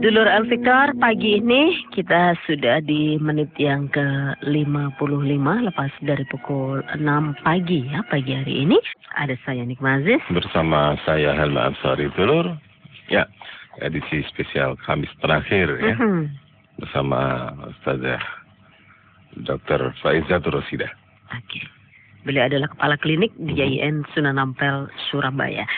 [0.00, 7.84] Dulur Alfikar, pagi ini kita sudah di menit yang ke-55 lepas dari pukul 6 pagi
[7.84, 8.80] ya pagi hari ini.
[9.20, 10.24] Ada saya Nikma Aziz.
[10.32, 12.48] Bersama saya Helma Ansari Dulur.
[13.12, 13.28] Ya,
[13.84, 15.92] edisi spesial Kamis terakhir ya.
[16.00, 16.32] Mhm.
[16.80, 18.24] Bersama Ustazah
[19.44, 19.92] Dr.
[20.00, 20.88] Faizatul Rosida.
[21.36, 21.60] Oke.
[22.24, 23.60] Beliau adalah kepala klinik di Mhm.
[23.68, 25.68] YIN Sunan Ampel, Surabaya.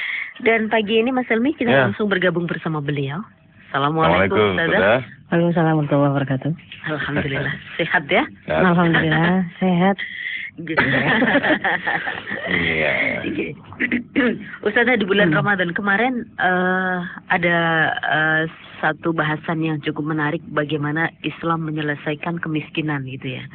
[0.47, 1.91] Dan pagi ini Mas Helmi kita Ya.
[1.91, 3.19] langsung bergabung bersama beliau.
[3.73, 5.01] Assalamualaikum, Assalamualaikum.
[5.33, 6.53] Waalaikumsalam warahmatullahi wabarakatuh.
[6.93, 7.57] Alhamdulillah.
[7.81, 8.21] Sehat ya?
[8.45, 8.61] Ya.
[8.69, 9.97] Alhamdulillah sehat.
[10.55, 10.85] Gitu.
[12.47, 13.25] Iya.
[14.67, 15.39] Ustazah di bulan Hmm.
[15.41, 16.99] Ramadan kemarin eh,
[17.31, 17.57] ada
[17.97, 18.43] eh,
[18.77, 23.47] satu bahasan yang cukup menarik bagaimana Islam menyelesaikan kemiskinan gitu ya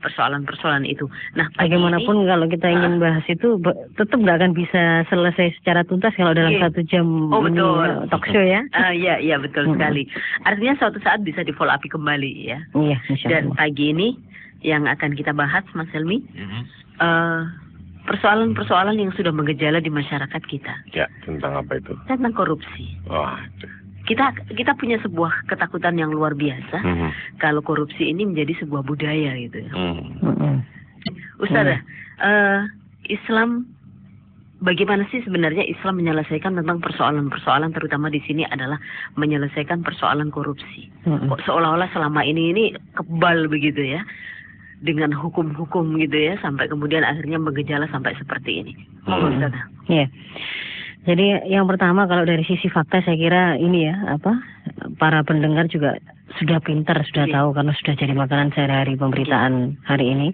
[0.00, 1.10] persoalan-persoalan itu.
[1.34, 3.58] Nah Bagaimanapun ini, kalau kita ingin bahas itu
[3.98, 6.70] tetap nggak akan bisa selesai secara tuntas kalau dalam Iya.
[6.70, 7.82] satu jam Oh, betul.
[7.82, 8.62] eh, talk show ya.
[8.72, 9.74] Ah, iya iya betul Mm-mm.
[9.76, 10.06] sekali.
[10.46, 12.62] Artinya suatu saat bisa di follow up kembali ya.
[12.72, 14.14] Iya, Dan pagi ini
[14.60, 16.60] yang akan kita bahas Mas Helmi Mhm.
[16.98, 17.42] eh,
[18.02, 21.92] persoalan-persoalan yang sudah mengejala di masyarakat kita Ya, tentang apa itu?
[22.06, 22.96] tentang korupsi.
[23.06, 23.66] Wah, itu.
[24.08, 27.08] Kita kita punya sebuah ketakutan yang luar biasa Mhm.
[27.38, 29.60] kalau korupsi ini menjadi sebuah budaya gitu.
[29.60, 29.72] ya.
[29.72, 30.24] Mhm.
[30.24, 30.54] Mm-mm.
[31.38, 31.78] Ustazah,
[32.20, 32.58] eh,
[33.06, 33.64] Islam
[34.60, 38.76] bagaimana sih sebenarnya Islam menyelesaikan tentang persoalan-persoalan terutama di sini adalah
[39.14, 40.90] menyelesaikan persoalan korupsi.
[41.06, 41.28] Mm-mm.
[41.28, 44.02] Kok seolah-olah selama ini ini kebal begitu ya
[44.80, 48.72] dengan hukum-hukum gitu ya sampai kemudian akhirnya menggejala sampai seperti ini.
[49.04, 49.52] Monggo Hmm.
[49.88, 50.06] Iya.
[51.00, 54.36] Jadi yang pertama kalau dari sisi fakta saya kira ini ya apa
[55.00, 55.96] para pendengar juga
[56.38, 57.34] sudah pintar sudah Iya.
[57.42, 60.28] tahu karena sudah jadi makanan sehari-hari pemberitaan hari ini.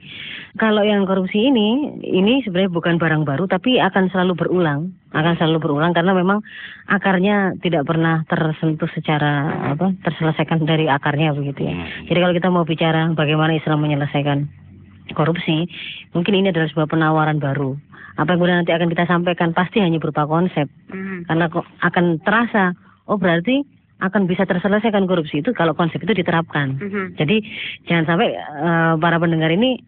[0.61, 5.59] Kalau yang korupsi ini ini sebenarnya bukan barang baru tapi akan selalu berulang, akan selalu
[5.63, 6.45] berulang karena memang
[6.91, 11.75] akarnya tidak pernah tersentuh secara apa terselesaikan dari akarnya begitu ya.
[11.79, 12.13] Mhm.
[12.13, 14.66] Jadi kalau kita mau bicara bagaimana Islam menyelesaikan
[15.15, 15.69] korupsi,
[16.17, 17.77] mungkin ini adalah sebuah penawaran baru.
[18.17, 21.29] Apa yang kemudian nanti akan kita sampaikan pasti hanya berupa konsep, Hmm.
[21.29, 22.73] karena kok akan terasa,
[23.07, 23.63] oh berarti
[23.97, 26.77] akan bisa terselesaikan korupsi itu kalau konsep itu diterapkan.
[26.77, 27.17] Mhm.
[27.17, 27.41] Jadi
[27.89, 29.81] jangan sampai eh, para pendengar ini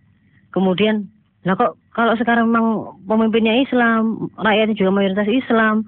[0.49, 1.05] kemudian,
[1.45, 5.85] lah kok kalau sekarang memang pemimpinnya Islam, rakyatnya juga mayoritas Islam,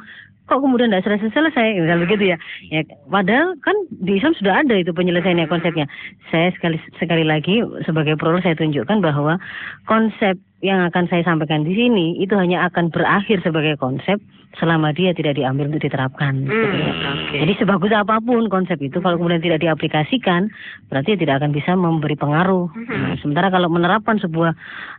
[0.50, 2.36] kok kemudian tidak selesai-selesai, misal begitu ya.
[2.74, 5.86] Ya, padahal kan di Islam sudah ada itu penyelesaiannya konsepnya.
[6.34, 9.38] Saya sekali sekali lagi sebagai prolog saya tunjukkan bahwa
[9.86, 14.20] konsep yang akan saya sampaikan di sini itu hanya akan berakhir sebagai konsep
[14.58, 16.44] selama dia tidak diambil untuk diterapkan.
[16.44, 16.92] Hmm, gitu ya.
[16.92, 17.36] oke.
[17.46, 20.50] Jadi sebagus apa pun konsep itu kalau kemudian tidak diaplikasikan
[20.90, 22.66] berarti tidak akan bisa memberi pengaruh.
[22.74, 22.98] Mhm.
[22.98, 24.52] Nah, sementara kalau menerapkan sebuah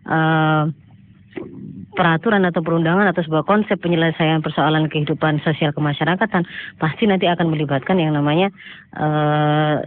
[0.08, 0.64] eh,
[1.94, 6.48] peraturan atau perundangan atau sebuah konsep penyelesaian persoalan kehidupan sosial kemasyarakatan
[6.80, 8.48] pasti nanti akan melibatkan yang namanya
[8.96, 9.78] eh,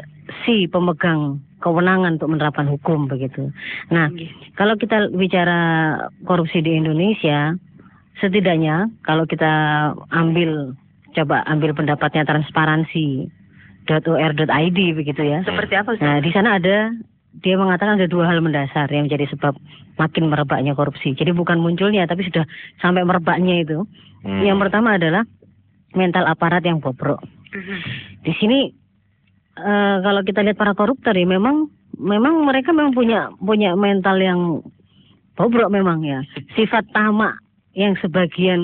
[0.45, 3.49] si pemegang kewenangan untuk menerapkan hukum begitu.
[3.89, 4.13] Nah,
[4.57, 5.97] kalau kita bicara
[6.29, 7.57] korupsi di Indonesia,
[8.21, 9.53] setidaknya kalau kita
[10.13, 10.77] ambil
[11.15, 15.41] coba ambil pendapatnya transparansi.or.id begitu ya.
[15.47, 16.05] Seperti apa Ustaz?
[16.05, 16.93] Nah, di sana ada
[17.43, 19.59] dia mengatakan ada dua hal mendasar yang menjadi sebab
[19.99, 21.15] makin merebaknya korupsi.
[21.15, 22.47] Jadi bukan munculnya tapi sudah
[22.79, 23.83] sampai merebaknya itu.
[24.23, 24.43] Mhm.
[24.47, 25.23] Yang pertama adalah
[25.95, 27.23] mental aparat yang bobrok.
[27.55, 27.77] Mhm.
[28.23, 28.59] Di sini
[29.55, 34.41] eh, kalau kita lihat para koruptor ya memang memang mereka memang punya punya mental yang
[35.35, 36.23] bobrok memang ya.
[36.55, 37.39] Sifat tamak
[37.75, 38.63] yang sebagian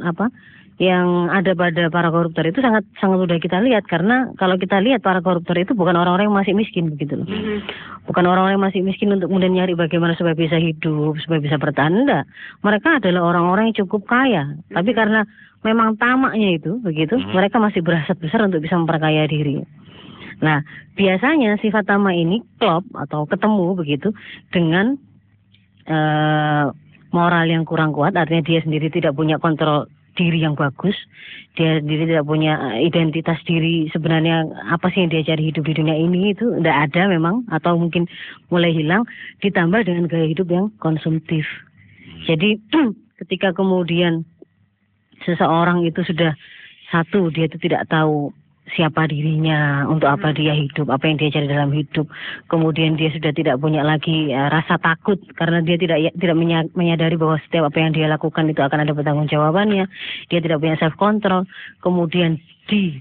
[0.00, 0.32] apa
[0.76, 5.00] yang ada pada para koruptor itu sangat sangat mudah kita lihat karena kalau kita lihat
[5.00, 7.24] para koruptor itu bukan orang-orang yang masih miskin begitu loh.
[7.24, 7.64] Mhm.
[8.04, 12.04] Bukan orang-orang yang masih miskin untuk kemudian nyari bagaimana supaya bisa hidup, supaya bisa bertahan
[12.04, 12.28] enggak.
[12.60, 15.24] Mereka adalah orang-orang yang cukup kaya, tapi karena
[15.64, 17.32] memang tamaknya itu begitu, Mhm.
[17.32, 19.64] mereka masih berhasrat besar untuk bisa memperkaya diri.
[20.44, 20.60] Nah,
[20.92, 24.12] biasanya sifat tamak ini klop atau ketemu begitu
[24.52, 25.00] dengan
[25.88, 26.68] eh
[27.16, 30.96] moral yang kurang kuat, artinya dia sendiri tidak punya kontrol diri yang bagus,
[31.54, 35.74] dia sendiri tidak punya eh, identitas diri sebenarnya apa sih yang dia cari hidup di
[35.76, 38.08] dunia ini itu tidak ada memang atau mungkin
[38.48, 39.04] mulai hilang,
[39.44, 41.44] ditambah dengan gaya hidup yang konsumtif.
[42.24, 42.58] Jadi
[43.24, 44.24] ketika kemudian
[45.24, 46.32] seseorang itu sudah
[46.90, 48.32] satu dia itu tidak tahu
[48.74, 52.10] siapa dirinya, untuk apa dia hidup, apa yang dia cari dalam hidup.
[52.50, 56.70] Kemudian dia sudah tidak punya lagi eh, rasa takut karena dia tidak ya- tidak menya-
[56.74, 59.84] menyadari bahwa setiap apa yang dia lakukan itu akan ada pertanggungjawabannya.
[60.32, 61.46] Dia tidak punya self control.
[61.78, 62.98] Kemudian di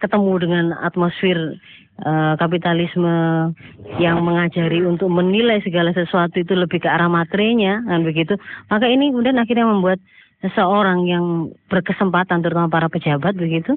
[0.00, 1.60] ketemu dengan atmosfer
[2.00, 3.52] eh, kapitalisme
[4.00, 8.40] yang mengajari untuk menilai segala sesuatu itu lebih ke arah materinya kan begitu.
[8.72, 10.00] Maka ini kemudian akhirnya membuat
[10.40, 13.76] seseorang yang berkesempatan terutama para pejabat begitu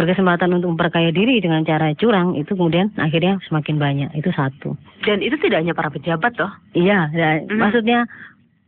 [0.00, 4.72] berkesempatan untuk memperkaya diri dengan cara curang itu kemudian akhirnya semakin banyak itu satu
[5.04, 6.48] Dan itu tidak hanya para pejabat toh.
[6.72, 7.56] iya ya, Mhm.
[7.56, 8.08] maksudnya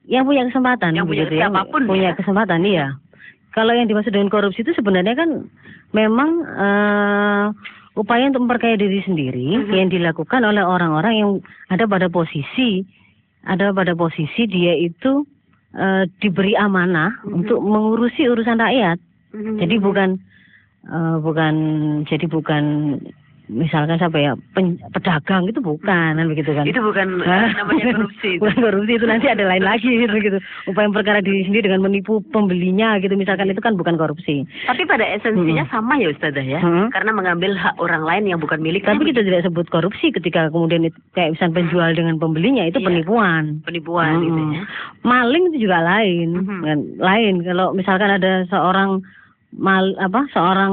[0.04, 2.14] yang punya kesempatan Yang punya ya, siapa pun punya ya.
[2.14, 2.86] kesempatan iya
[3.52, 5.48] kalau yang dimaksud dengan korupsi itu sebenarnya kan
[5.92, 7.46] memang eh,
[7.92, 9.72] upaya untuk memperkaya diri sendiri Mhm.
[9.72, 11.30] yang dilakukan oleh orang-orang yang
[11.68, 12.84] ada pada posisi
[13.42, 15.24] ada pada posisi dia itu
[15.72, 17.32] eh, diberi amanah Mhm.
[17.34, 19.00] untuk mengurusi urusan rakyat
[19.32, 20.20] jadi bukan
[20.84, 21.54] eh, bukan
[22.04, 22.64] jadi bukan
[23.52, 27.50] misalkan siapa ya pen- pedagang itu bukan kan begitu kan itu bukan Hah?
[27.50, 28.28] eh, namanya korupsi.
[28.30, 28.40] itu.
[28.40, 32.22] bukan korupsi itu nanti ada lain lagi gitu gitu upaya perkara diri sendiri dengan menipu
[32.32, 36.62] pembelinya gitu misalkan itu kan bukan korupsi Tapi pada esensinya sama ya Ustazah ya.
[36.62, 36.88] Hmm.
[36.88, 38.94] Karena mengambil hak orang lain yang bukan miliknya.
[38.94, 42.88] tapi kita tidak sebut korupsi ketika kemudian itu, kayak misalnya penjual dengan pembelinya itu Iya.
[42.88, 44.24] penipuan penipuan Hmm.
[44.24, 44.62] gitu ya.
[45.02, 46.60] maling itu juga lain Mhm.
[46.62, 49.02] kan lain kalau misalkan ada seorang
[49.52, 50.72] mal apa seorang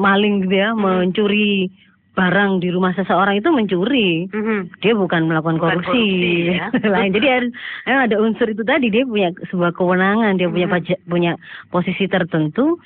[0.00, 0.80] maling gitu ya Mhm.
[0.80, 1.68] mencuri
[2.12, 4.82] barang di rumah seseorang itu mencuri Mhm.
[4.82, 6.66] dia bukan melakukan Bukan korupsi, korupsi, ya.
[6.98, 7.50] lain jadi harus
[7.86, 10.74] memang ada unsur itu tadi dia punya sebuah kewenangan dia punya Mhm.
[10.74, 11.32] pajak punya
[11.68, 12.80] posisi tertentu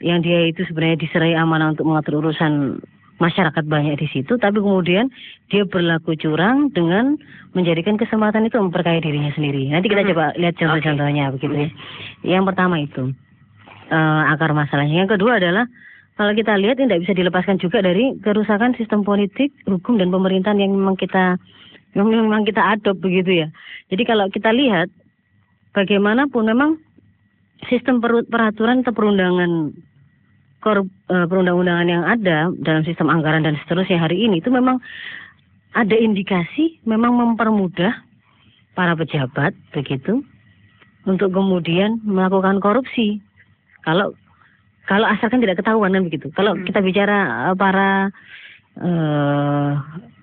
[0.00, 2.78] yang dia itu sebenarnya diserai amanah untuk mengatur urusan
[3.18, 5.10] masyarakat banyak di situ tapi kemudian
[5.50, 7.18] dia berlaku curang dengan
[7.50, 10.10] menjadikan kesempatan itu memperkaya dirinya sendiri nanti kita Mhm.
[10.14, 11.68] coba lihat contoh-contohnya begitu ya
[12.24, 13.10] yang pertama itu
[13.88, 15.66] eh, akar masalahnya yang kedua adalah
[16.18, 20.58] kalau kita lihat ini tidak bisa dilepaskan juga dari kerusakan sistem politik, hukum dan pemerintahan
[20.58, 21.38] yang memang kita
[21.94, 23.48] yang memang kita adop begitu ya.
[23.88, 24.90] Jadi kalau kita lihat
[25.78, 26.70] bagaimanapun memang
[27.70, 29.70] sistem peraturan atau perundangan
[30.58, 34.82] kor- eh, perundang-undangan yang ada dalam sistem anggaran dan seterusnya hari ini itu memang
[35.74, 37.94] ada indikasi memang mempermudah
[38.74, 40.22] para pejabat begitu
[41.06, 43.22] untuk kemudian melakukan korupsi.
[43.80, 44.14] Kalau
[44.84, 46.32] kalau asalkan tidak ketahuan kan begitu.
[46.32, 46.64] Kalau Hmm.
[46.64, 47.18] kita bicara
[47.50, 48.08] eh, para
[48.78, 49.70] eh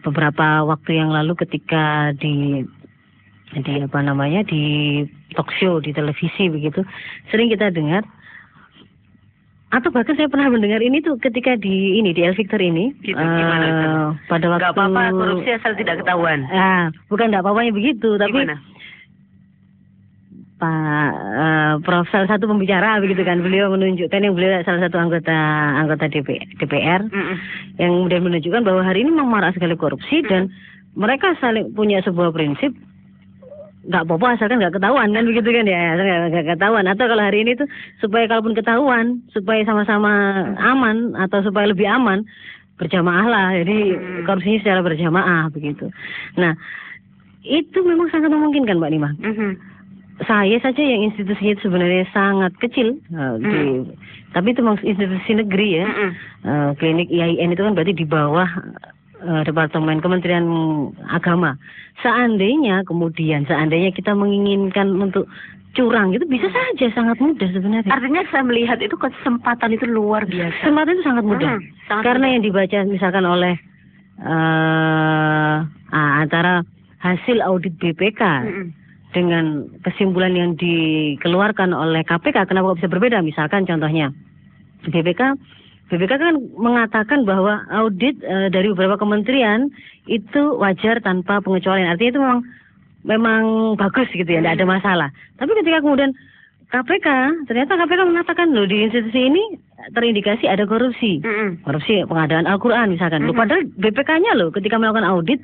[0.01, 2.61] beberapa waktu yang lalu ketika di
[3.55, 6.81] di apa namanya di talk show di televisi begitu
[7.29, 8.03] sering kita dengar
[9.69, 13.17] atau bahkan saya pernah mendengar ini tuh ketika di ini di El Victor ini Gitu,
[13.17, 13.91] gimana, Ustaz?
[14.29, 16.39] pada waktu Gak apa-apa korupsi asal tidak ketahuan.
[16.47, 18.55] ah bukan tidak apa-apanya begitu tapi Gimana?
[20.55, 25.35] Pak eh, Prof salah satu pembicara begitu kan beliau menunjukkan yang beliau salah satu anggota
[25.75, 27.35] anggota DP, DPR Mm-mm.
[27.75, 30.47] yang kemudian menunjukkan bahwa hari ini memang marak sekali korupsi dan
[30.95, 32.71] mereka saling punya sebuah prinsip
[33.85, 35.81] nggak apa-apa asalkan nggak ketahuan kan begitu kan ya
[36.31, 37.67] nggak ketahuan atau kalau hari ini tuh
[37.99, 40.09] supaya kalaupun ketahuan supaya sama-sama
[40.57, 42.23] aman atau supaya lebih aman
[42.75, 44.23] berjamaah lah jadi Hmm.
[44.25, 45.91] korupsinya secara berjamaah begitu
[46.33, 46.55] nah
[47.45, 49.74] itu memang sangat memungkinkan mbak Nima Mhm.
[50.23, 52.95] Saya saja yang institusinya itu sebenarnya sangat kecil.
[53.05, 53.91] Eh, di-
[54.31, 55.85] tapi itu memang institusi negeri ya.
[55.85, 56.11] Mm-mm.
[56.43, 58.47] Eh, klinik IAIN itu kan berarti di bawah
[59.41, 60.45] departemen Kementerian
[61.09, 61.57] Agama.
[61.99, 65.25] Seandainya kemudian seandainya kita menginginkan untuk
[65.73, 67.89] curang itu bisa saja sangat mudah sebenarnya.
[67.89, 70.61] Artinya saya melihat itu kesempatan itu luar biasa.
[70.61, 71.51] kesempatan itu sangat mudah.
[71.51, 72.33] Hmm, sangat karena mudah.
[72.37, 73.55] yang dibaca misalkan oleh
[74.15, 75.57] eh
[75.91, 76.61] ah, antara
[76.99, 78.67] hasil audit BPK Mm-mm.
[79.15, 84.11] Dengan kesimpulan yang dikeluarkan oleh KPK kenapa kok bisa berbeda misalkan contohnya
[84.83, 85.39] BPK
[85.87, 89.71] BPK kan mengatakan bahwa audit eh, dari beberapa kementerian
[90.05, 92.39] itu wajar tanpa pengecualian artinya itu memang
[93.05, 93.41] memang
[93.79, 96.11] bagus gitu ya tidak ada masalah tapi ketika kemudian
[96.65, 97.07] KPK
[97.47, 99.43] ternyata KPK mengatakan loh di institusi ini
[99.93, 101.61] terindikasi ada korupsi Mm-mm.
[101.61, 103.21] korupsi pengadaan Al-Quran misalkan.
[103.21, 103.39] Loh, Mhm.
[103.39, 105.37] padahal BPK-nya loh ketika melakukan audit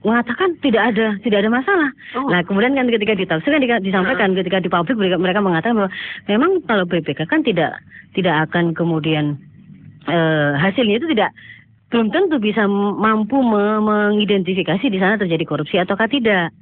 [0.00, 1.90] mengatakan tidak ada tidak ada masalah.
[2.16, 2.28] Oh.
[2.32, 5.90] Nah kemudian kan ketika ditafsirkan di- disampaikan ketika di publik mereka, mereka mengatakan bahwa
[6.24, 7.84] memang kalau BPK kan tidak
[8.16, 9.36] tidak akan kemudian
[10.08, 11.36] eh, hasilnya itu tidak
[11.90, 16.54] belum tentu bisa mampu me- mengidentifikasi di sana terjadi korupsi ataukah tidak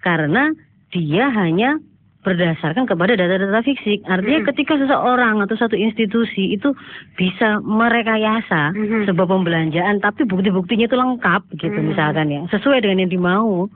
[0.00, 0.54] karena
[0.94, 1.76] dia hanya
[2.20, 4.04] berdasarkan kepada data-data fisik.
[4.04, 4.46] Artinya Mm.
[4.52, 6.76] ketika seseorang atau satu institusi itu
[7.16, 9.08] bisa merekayasa Mhm.
[9.08, 11.86] sebuah pembelanjaan, tapi bukti-buktinya itu lengkap gitu Mm.
[11.90, 13.72] misalkan ya, sesuai dengan yang dimau,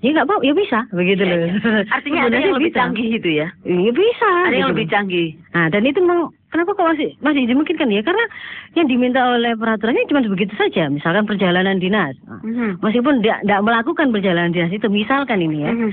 [0.00, 1.38] ya nggak apa, ya bisa begitu Ya, loh.
[1.38, 1.52] ya.
[1.92, 3.48] Artinya ada yang lebih canggih itu ya.
[3.62, 4.30] Iya bisa.
[4.48, 4.72] Ada yang gitu.
[4.72, 5.28] lebih canggih.
[5.52, 8.00] Nah, dan itu memang kenapa kok masih masih dimungkinkan ya?
[8.00, 8.24] Karena
[8.72, 10.88] yang diminta oleh peraturannya cuma begitu saja.
[10.88, 12.16] Misalkan perjalanan dinas.
[12.24, 12.80] Nah, Mhm.
[12.80, 15.90] Meskipun tidak melakukan perjalanan dinas itu, misalkan ini ya, Mhm.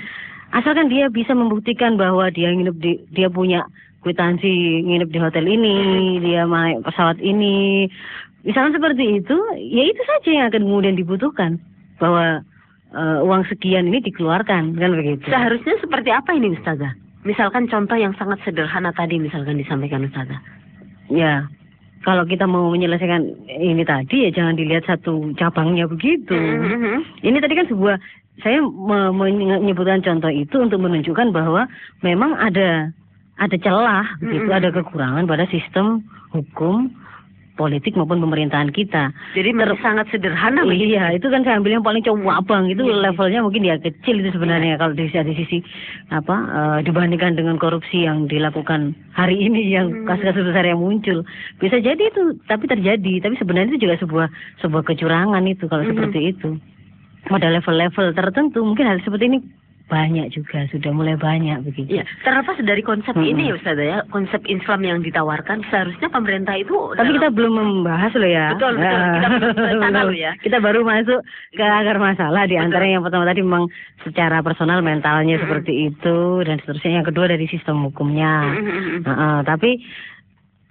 [0.56, 3.66] Asalkan dia bisa membuktikan bahwa dia nginep di dia punya
[4.02, 5.78] kwitansi nginep di hotel ini,
[6.24, 7.88] dia naik pesawat ini,
[8.48, 11.60] misalkan seperti itu, ya itu saja yang akan kemudian dibutuhkan
[12.00, 12.42] bahwa
[12.96, 15.28] eh, uang sekian ini dikeluarkan kan begitu.
[15.28, 16.96] Seharusnya seperti apa ini Ustazah?
[17.28, 20.40] Misalkan contoh yang sangat sederhana tadi misalkan disampaikan Ustazah.
[21.12, 21.52] Ya,
[22.08, 26.32] kalau kita mau menyelesaikan ini tadi ya jangan dilihat satu cabangnya begitu.
[26.32, 27.20] Mhm.
[27.28, 28.00] Ini tadi kan sebuah
[28.40, 31.68] saya me- menyebutkan contoh itu untuk menunjukkan bahwa
[32.02, 32.90] memang ada
[33.40, 34.60] ada celah begitu, Mm-mm.
[34.60, 36.92] ada kekurangan pada sistem hukum
[37.56, 39.12] politik maupun pemerintahan kita.
[39.36, 40.96] Jadi masih sangat sederhana begitu.
[40.96, 43.04] Iya, itu kan saya ambil yang paling cowok abang itu Iya, iya.
[43.12, 45.60] levelnya mungkin ya kecil itu sebenarnya kalau dari dari sisi
[46.08, 50.08] apa eh, dibandingkan dengan korupsi yang dilakukan hari ini yang Hmm.
[50.08, 51.28] kasus-kasus besar yang muncul.
[51.60, 54.28] Bisa jadi itu, tapi terjadi, tapi sebenarnya itu juga sebuah
[54.64, 55.92] sebuah kecurangan itu kalau Mhm.
[55.92, 56.50] seperti itu.
[57.22, 59.40] Pada level-level tertentu mungkin hal seperti ini
[59.90, 61.90] banyak juga sudah mulai banyak begitu.
[61.90, 63.26] Iya, terlepas dari konsep Mm-mm.
[63.26, 67.54] ini ya Ustaz ya, konsep Islam yang ditawarkan seharusnya pemerintah itu Tapi dalam- kita belum
[67.58, 68.54] membahas loh ya.
[68.54, 68.86] Betul, betul.
[68.94, 70.32] Ah, Kita belum sana loh ya.
[70.38, 72.46] Kita baru masuk ke akar masalah.
[72.46, 73.66] Di antara yang pertama tadi memang
[74.06, 75.44] secara personal mentalnya Mm-mm.
[75.44, 77.02] seperti itu dan seterusnya.
[77.02, 78.34] Yang kedua dari sistem hukumnya.
[78.62, 79.04] Mhm.
[79.04, 79.82] Ah, ah, tapi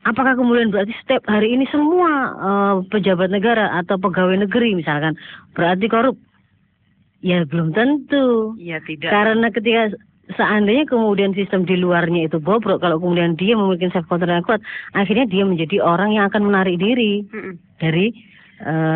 [0.05, 5.19] apakah kemudian berarti setiap hari ini semua eh, pejabat negara atau pegawai negeri misalkan
[5.53, 6.15] berarti korup?
[7.21, 8.55] Ya belum tentu.
[8.57, 9.11] Iya tidak.
[9.11, 9.91] Karena ketika
[10.39, 14.63] seandainya kemudian sistem di luarnya itu bobrok, kalau kemudian dia memiliki self control yang kuat,
[14.95, 17.53] akhirnya dia menjadi orang yang akan menarik diri Mhm.
[17.81, 18.07] dari
[18.59, 18.95] eh,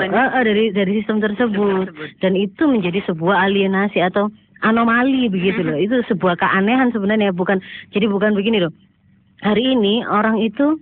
[0.00, 1.92] Dari eh, dari dari sistem tersebut.
[1.92, 2.08] tersebut.
[2.20, 4.28] dan itu menjadi sebuah alienasi atau
[4.60, 5.76] anomali begitu loh.
[5.76, 7.60] Itu sebuah keanehan sebenarnya bukan
[7.92, 8.72] jadi bukan begini loh.
[9.42, 10.78] Hari ini orang itu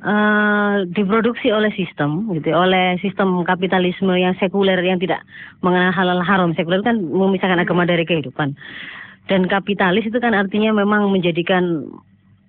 [0.00, 5.20] eh diproduksi oleh sistem gitu, oleh sistem kapitalisme yang sekuler yang tidak
[5.60, 6.56] mengenal halal haram.
[6.56, 8.56] Sekuler kan memisahkan agama dari kehidupan.
[9.28, 11.84] Dan kapitalis itu kan artinya memang menjadikan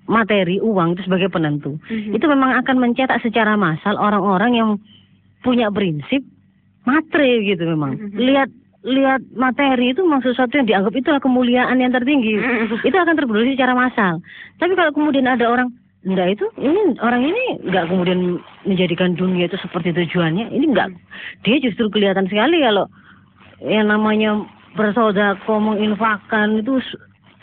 [0.08, 1.78] materi uang itu sebagai penentu.
[1.92, 2.16] Mhm.
[2.16, 4.70] Itu memang akan mencetak secara massal orang-orang yang
[5.44, 6.24] punya prinsip
[6.88, 8.00] matre gitu memang.
[8.00, 8.18] Mhm.
[8.18, 8.50] Lihat
[8.82, 12.40] lihat materi itu memang sesuatu yang dianggap itulah kemuliaan yang tertinggi.
[12.40, 12.82] Mhm.
[12.82, 14.24] Itu akan terproduksi secara massal.
[14.58, 15.70] Tapi kalau kemudian ada orang
[16.02, 20.50] enggak itu ini orang ini enggak kemudian menjadikan dunia itu seperti tujuannya.
[20.50, 20.90] Ini enggak.
[21.46, 22.90] Dia justru kelihatan sekali kalau
[23.62, 24.42] yang namanya
[24.74, 26.82] bersodako menginfakkan itu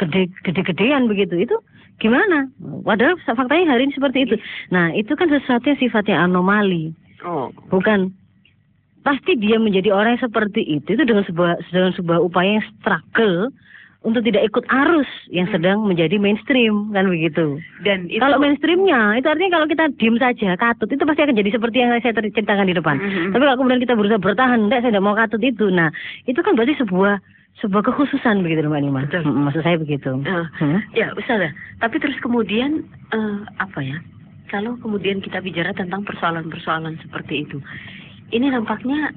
[0.03, 1.39] gede gede-gedean begitu.
[1.39, 1.57] Itu
[2.03, 2.51] gimana?
[2.83, 4.35] Padahal faktanya hari ini seperti itu.
[4.71, 6.95] Nah, itu kan sesuatu yang sifatnya anomali,
[7.27, 7.51] Oh.
[7.71, 8.15] bukan
[9.03, 13.51] pasti dia menjadi orang yang seperti itu itu dengan sebuah dengan sebuah upaya yang struggle
[13.99, 17.59] untuk tidak ikut arus yang sedang menjadi mainstream kan begitu.
[17.83, 21.51] Dan itu Kalau mainstreamnya itu artinya kalau kita diem saja katut itu pasti akan jadi
[21.51, 22.97] seperti yang saya cer- ceritakan di depan.
[22.97, 23.35] Mhm.
[23.35, 25.67] Tapi kalau kemudian kita berusaha bertahan, enggak saya tidak mau katut itu.
[25.69, 25.91] Nah,
[26.25, 27.19] itu kan berarti sebuah
[27.59, 29.01] sebuah kekhususan begitu Mbak Nima.
[29.11, 29.35] Betul.
[29.35, 30.11] Maksud saya begitu.
[30.23, 30.79] Eh, Hmm?
[30.95, 31.51] Ya, Ustazah.
[31.83, 33.99] Tapi terus kemudian eh, apa ya?
[34.47, 37.59] Kalau kemudian kita bicara tentang persoalan-persoalan seperti itu,
[38.31, 39.11] ini nampaknya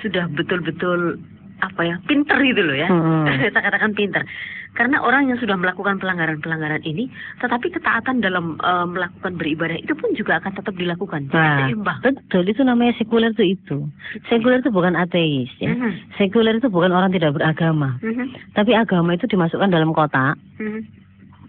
[0.00, 1.20] sudah betul-betul
[1.62, 2.90] apa ya pinter gitu loh ya.
[2.90, 3.22] Hmm.
[3.30, 4.26] Kita katakan pinter.
[4.72, 7.06] Karena orang yang sudah melakukan pelanggaran-pelanggaran ini,
[7.38, 11.28] tetapi ketaatan dalam eh, melakukan beribadah itu pun juga akan tetap dilakukan.
[11.28, 11.98] Jadi Nah, seimbang.
[12.00, 13.78] betul itu namanya sekuler itu itu.
[14.26, 15.70] Sekuler itu bukan ateis ya.
[15.70, 16.16] Mhm.
[16.16, 18.00] Sekuler itu bukan orang tidak beragama.
[18.00, 18.56] Mhm.
[18.56, 20.80] Tapi agama itu dimasukkan dalam kotak Mhm.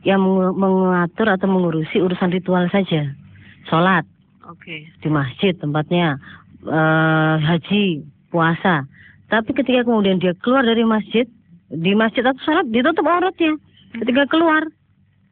[0.03, 3.08] yang meng- mengatur atau mengurusi urusan ritual saja.
[3.65, 4.03] Sholat
[4.46, 4.84] Oke.
[5.00, 6.20] di masjid tempatnya,
[6.62, 8.84] eh, haji, puasa.
[9.34, 11.25] Tapi ketika kemudian dia keluar dari masjid,
[11.74, 13.58] di masjid atau sholat ditutup auratnya.
[13.98, 14.70] Ketika keluar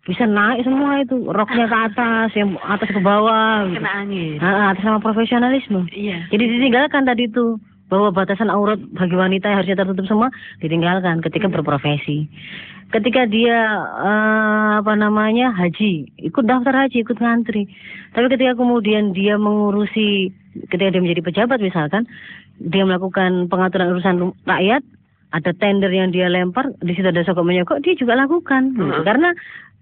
[0.01, 3.69] bisa naik semua itu roknya ke atas, yang atas ke bawah.
[3.69, 3.77] gitu.
[3.77, 4.41] Kena angin.
[4.41, 5.85] Ah, atas nama profesionalisme.
[5.93, 6.25] Iya.
[6.33, 11.51] Jadi ditinggalkan tadi itu bahwa batasan aurat bagi wanita yang harusnya tertutup semua ditinggalkan ketika
[11.51, 12.25] berprofesi.
[12.89, 17.69] Ketika dia eh, apa namanya haji, ikut daftar haji, ikut ngantri.
[18.17, 20.33] Tapi ketika kemudian dia mengurusi,
[20.67, 22.03] ketika dia menjadi pejabat misalkan,
[22.57, 24.83] dia melakukan pengaturan urusan ru- rakyat,
[25.31, 28.75] ada tender yang dia lempar, di situ ada sokok menyokok, dia juga lakukan.
[28.75, 28.83] gitu.
[28.83, 29.05] Mhm.
[29.07, 29.29] Karena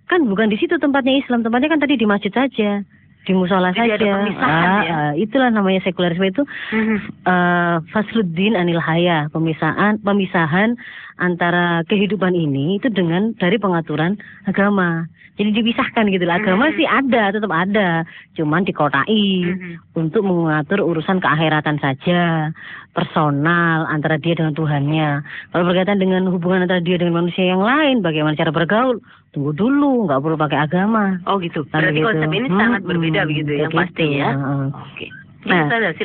[0.05, 2.81] kan bukan di situ tempatnya Islam, tempatnya kan tadi di masjid saja,
[3.25, 3.97] di musola saja.
[3.97, 4.93] pemisahan Ah, ya.
[4.93, 6.97] ah, itulah namanya sekularisme itu Mhm.
[7.25, 10.73] eh fasluddin anil haya, pemisahan pemisahan
[11.19, 15.05] antara kehidupan ini itu dengan dari pengaturan agama.
[15.35, 16.35] Jadi dipisahkan gitu lah.
[16.35, 16.75] Agama Mhm.
[16.75, 18.03] sih ada, tetap ada,
[18.35, 19.71] cuman dikotai Mhm.
[19.95, 22.51] untuk mengatur urusan keakhiratan saja,
[22.91, 25.23] personal antara dia dengan Tuhannya.
[25.49, 28.99] Kalau berkaitan dengan hubungan antara dia dengan manusia yang lain, bagaimana cara bergaul,
[29.31, 31.23] tunggu dulu, nggak perlu pakai agama.
[31.23, 31.63] Oh gitu.
[31.71, 32.07] Kan Berarti begitu.
[32.11, 33.77] konsep ini Hmm, sangat berbeda hmm, begitu begitu.
[33.79, 34.29] pasti ya.
[34.35, 34.65] Heeh.
[34.75, 35.07] Oke.
[35.47, 35.95] Nah, saya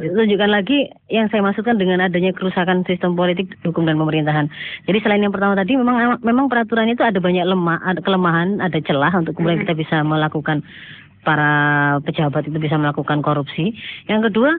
[0.00, 4.48] tunjukkan lagi yang saya maksudkan dengan adanya kerusakan sistem politik, hukum dan pemerintahan.
[4.88, 8.80] Jadi selain yang pertama tadi, memang memang peraturan itu ada banyak lemah, ada kelemahan, ada
[8.80, 9.64] celah untuk kemudian Mhm.
[9.68, 10.64] kita bisa melakukan
[11.20, 11.52] para
[12.00, 13.76] pejabat itu bisa melakukan korupsi.
[14.08, 14.56] Yang kedua,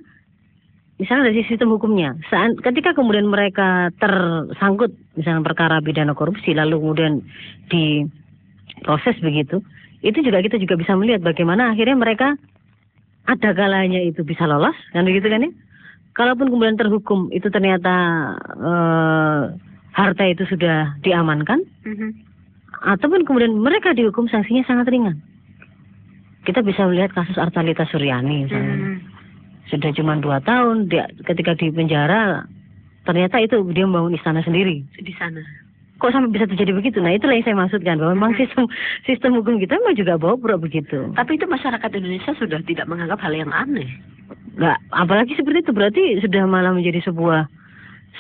[1.02, 7.26] misalnya dari sistem hukumnya, saat ketika kemudian mereka tersangkut misalnya perkara pidana korupsi, lalu kemudian
[7.74, 9.66] diproses begitu,
[10.06, 12.38] itu juga kita juga bisa melihat bagaimana akhirnya mereka
[13.30, 15.52] ada kalanya itu bisa lolos kan begitu kan ya
[16.18, 17.94] kalaupun kemudian terhukum itu ternyata
[18.58, 19.42] eh,
[19.94, 22.10] harta itu sudah diamankan Mhm.
[22.98, 25.22] ataupun kemudian mereka dihukum sanksinya sangat ringan
[26.48, 28.98] kita bisa melihat kasus Artalita Suryani misalnya Mhm.
[29.70, 32.50] sudah cuma dua tahun dia ketika di penjara
[33.06, 35.42] ternyata itu dia membangun istana sendiri di sana.
[36.00, 36.98] Kok sampai bisa terjadi begitu?
[37.04, 38.66] Nah itulah yang saya maksudkan bahwa memang sistem
[39.04, 41.12] sistem hukum kita memang juga bobrok begitu.
[41.14, 43.88] Tapi itu masyarakat Indonesia sudah tidak menganggap hal yang aneh.
[44.60, 47.48] nggak apalagi seperti itu berarti sudah malah menjadi sebuah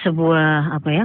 [0.01, 1.03] sebuah apa ya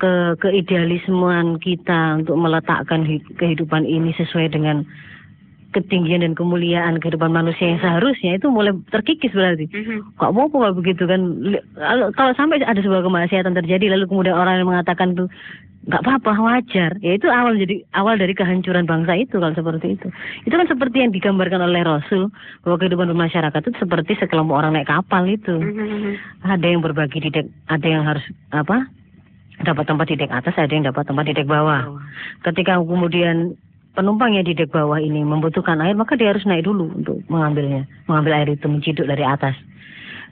[0.00, 0.12] ke
[0.42, 4.82] keidealismean kita untuk meletakkan hi- kehidupan ini sesuai dengan
[5.76, 9.68] ketinggian dan kemuliaan kehidupan manusia yang seharusnya itu mulai terkikis berarti.
[9.68, 10.16] Mhm.
[10.16, 11.20] kok mau kalau begitu kan?
[11.76, 15.28] Kalau kalau sampai ada sebuah kemaksiatan terjadi lalu kemudian orang yang mengatakan tuh
[15.86, 16.98] nggak apa-apa wajar.
[16.98, 20.08] Ya itu awal jadi awal dari kehancuran bangsa itu kalau seperti itu.
[20.42, 22.32] Itu kan seperti yang digambarkan oleh Rasul
[22.66, 25.54] bahwa kehidupan bermasyarakat itu seperti sekelompok orang naik kapal itu.
[25.54, 26.42] Mhm.
[26.42, 28.88] ada yang berbagi di dek ada yang harus apa?
[29.62, 31.86] Dapat tempat di dek atas ada yang dapat tempat di dek bawah.
[32.42, 33.54] Ketika kemudian
[33.96, 37.88] penumpang yang di dek bawah ini membutuhkan air maka dia harus naik dulu untuk mengambilnya
[38.04, 39.56] mengambil air itu menciduk dari atas.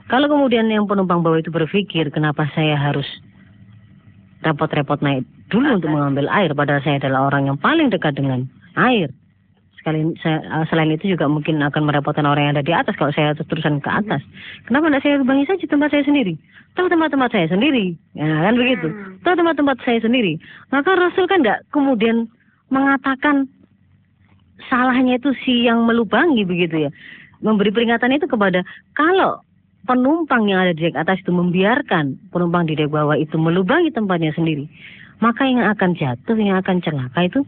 [0.05, 3.09] Kalau kemudian yang penumpang bawah itu berpikir kenapa saya harus
[4.45, 8.45] repot-repot naik dulu untuk mengambil air padahal saya adalah orang yang paling dekat dengan
[8.77, 9.09] air.
[9.81, 13.13] Sekali saya- eh, selain itu juga mungkin akan merepotkan orang yang ada di atas kalau
[13.13, 14.21] saya terus terusan ke atas.
[14.69, 16.33] Kenapa tidak saya bangi saja tempat saya sendiri?
[16.77, 17.97] Tahu tempat-tempat saya sendiri.
[18.13, 18.87] Ya kan begitu?
[18.93, 19.17] Hmm.
[19.25, 20.37] tahu tempat-tempat saya sendiri.
[20.69, 22.29] Maka Rasul kan tidak kemudian
[22.73, 23.45] mengatakan
[24.71, 26.91] salahnya itu si yang melubangi begitu ya.
[27.43, 28.63] Memberi peringatan itu kepada
[28.95, 29.43] kalau
[29.85, 34.33] penumpang yang ada di dek atas itu membiarkan penumpang di dek bawah itu melubangi tempatnya
[34.33, 34.65] sendiri
[35.23, 37.39] maka yang akan jatuh yang akan celaka itu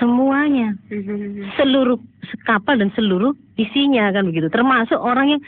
[0.00, 0.72] semuanya.
[0.88, 1.54] Mhm.
[1.60, 2.00] seluruh
[2.48, 4.48] kapal dan seluruh isinya kan begitu.
[4.48, 5.40] Termasuk orang yang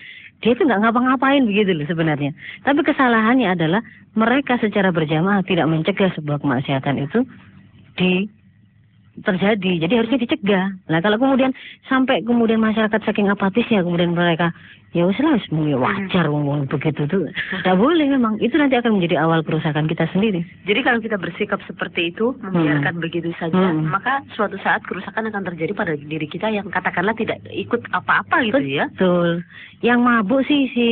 [0.44, 2.36] dia itu nggak ngapa-ngapain begitu loh sebenarnya.
[2.60, 3.80] Tapi kesalahannya adalah
[4.12, 7.24] mereka secara berjamaah tidak mencegah sebuah kemaksiatan itu
[7.96, 8.28] di
[9.24, 9.86] terjadi.
[9.86, 10.66] Jadi harusnya dicegah.
[10.92, 11.52] Nah kalau kemudian
[11.88, 14.52] sampai kemudian masyarakat saking apatisnya kemudian mereka
[14.96, 17.28] ya wes, ya wajar ngomong begitu tuh.
[17.28, 18.40] Tidak boleh memang.
[18.40, 20.40] Itu nanti akan menjadi awal kerusakan kita sendiri.
[20.64, 23.92] Jadi kalau kita bersikap seperti itu, membiarkan begitu saja, Hmm.
[23.92, 28.64] maka suatu saat kerusakan akan terjadi pada diri kita yang katakanlah tidak ikut apa-apa gitu
[28.64, 28.88] ya.
[28.96, 29.44] Betul.
[29.84, 30.88] Yang mabuk sih si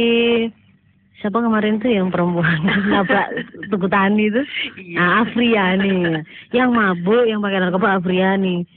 [1.25, 2.61] siapa kemarin tuh yang perempuan
[2.93, 3.33] nabrak
[3.73, 4.45] tugu tani itu?
[4.77, 5.01] Iya.
[5.01, 6.21] Nah, Afriani.
[6.53, 8.69] Yang mabuk yang pakai narkoba Afriani.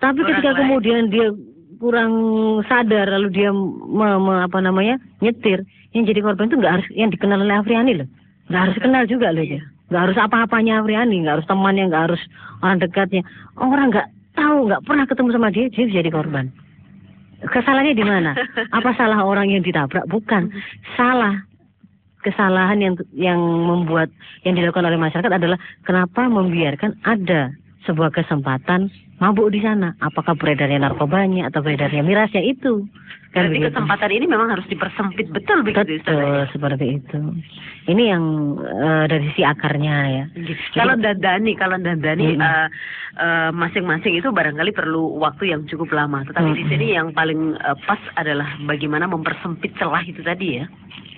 [0.00, 0.60] Tapi Orang ketika lain.
[0.64, 1.28] kemudian dia
[1.76, 2.12] kurang
[2.64, 7.10] sadar lalu dia me- me- apa namanya nyetir yang jadi korban itu nggak harus yang
[7.10, 8.08] dikenal oleh Afriani loh
[8.46, 12.22] nggak harus kenal juga loh dia nggak harus apa-apanya Afriani nggak harus temannya nggak harus
[12.62, 13.22] orang dekatnya
[13.58, 14.06] orang nggak
[14.38, 16.54] tahu nggak pernah ketemu sama dia dia jadi korban
[17.50, 18.30] kesalahannya di mana
[18.78, 20.54] apa salah orang yang ditabrak bukan
[20.94, 21.34] salah
[22.22, 24.08] kesalahan yang yang membuat
[24.46, 30.82] yang dilakukan oleh masyarakat adalah kenapa membiarkan ada sebuah kesempatan mabuk di sana apakah beredarnya
[30.82, 32.86] narkobanya atau beredarnya mirasnya itu
[33.32, 33.68] kan Berarti begitu.
[33.72, 37.18] kesempatan ini memang harus dipersempit betul begitu betul seperti itu
[37.88, 38.24] ini yang
[38.60, 40.58] eh, dari sisi akarnya ya Gitu.
[40.74, 42.42] Kalau dandani, kalau dandani Mm-mm.
[42.42, 42.68] eh,
[43.20, 46.24] eh, masing-masing itu barangkali perlu waktu yang cukup lama.
[46.26, 50.66] Tetapi di sini yang paling eh, pas adalah bagaimana mempersempit celah itu tadi ya.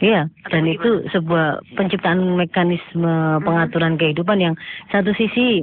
[0.03, 4.55] Iya, dan itu sebuah penciptaan mekanisme pengaturan kehidupan yang
[4.91, 5.63] satu sisi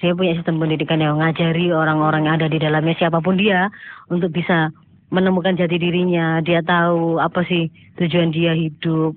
[0.00, 3.70] saya punya sistem pendidikan yang mengajari orang-orang yang ada di dalamnya siapa pun dia
[4.10, 4.74] untuk bisa
[5.14, 7.70] menemukan jati dirinya, dia tahu apa sih
[8.02, 9.14] tujuan dia hidup,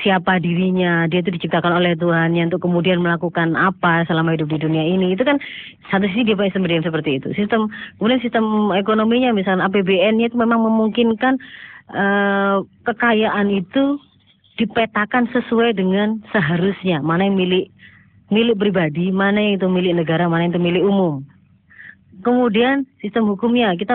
[0.00, 4.80] siapa dirinya, dia itu diciptakan oleh Tuhannya untuk kemudian melakukan apa selama hidup di dunia
[4.80, 5.12] ini.
[5.12, 5.36] Itu kan
[5.92, 7.28] satu sisi dia punya pendidikan seperti itu.
[7.36, 7.68] Sistem
[8.00, 11.36] kemudian sistem ekonominya misalnya APBN-nya itu memang memungkinkan
[11.92, 12.56] eh,
[12.88, 14.00] kekayaan itu
[14.54, 17.74] dipetakan sesuai dengan seharusnya mana yang milik
[18.34, 21.22] milik pribadi, mana yang itu milik negara, mana yang itu milik umum.
[22.26, 23.94] Kemudian sistem hukumnya kita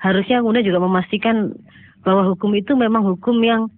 [0.00, 1.56] harusnya kemudian juga memastikan
[2.04, 3.72] bahwa hukum itu memang hukum yang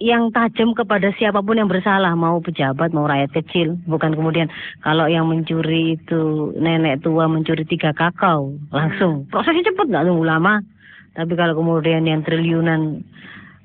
[0.00, 3.76] yang tajam kepada siapa pun yang bersalah mau pejabat mau rakyat kecil.
[3.84, 4.48] Bukan kemudian
[4.80, 9.28] kalau yang mencuri itu nenek tua mencuri tiga kakao langsung.
[9.28, 10.64] Prosesnya cepat nggak tunggu lama.
[11.12, 13.04] Tapi kalau kemudian yang triliunan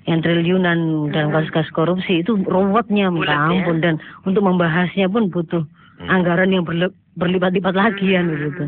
[0.05, 3.49] yang triliunan dalam kasus-kasus korupsi itu ruwetnya minta Bulat ya.
[3.49, 5.65] ampun dan untuk membahasnya pun butuh
[6.05, 8.63] anggaran yang berle- berlipat-lipat lagi kan begitu.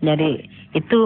[0.00, 1.00] Jadi itu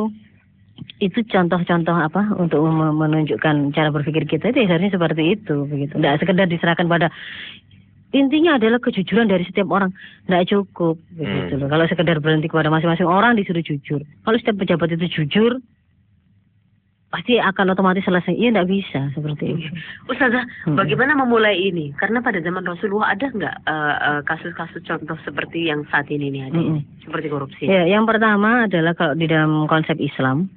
[1.03, 5.99] itu contoh-contoh apa untuk menunjukkan cara berpikir kita itu ya seharusnya seperti itu begitu.
[5.99, 7.11] Tidak sekedar diserahkan pada
[8.15, 9.91] intinya adalah kejujuran dari setiap orang
[10.31, 11.67] tidak cukup begitu loh.
[11.67, 14.01] Kalau sekedar berhenti kepada masing-masing orang disuruh jujur.
[14.23, 15.59] Kalau setiap pejabat itu jujur
[17.13, 18.33] pasti akan otomatis selesai.
[18.33, 19.69] Iya tidak bisa seperti itu.
[20.09, 20.81] Ustazah, Hmm.
[20.81, 21.93] bagaimana memulai ini?
[22.01, 26.49] Karena pada zaman Rasulullah ada nggak eh, eh, kasus-kasus contoh seperti yang saat ini nih
[26.49, 26.81] ada, Mm-mm.
[27.05, 27.69] seperti korupsi?
[27.69, 30.49] Ya, yang pertama adalah kalau di dalam konsep Islam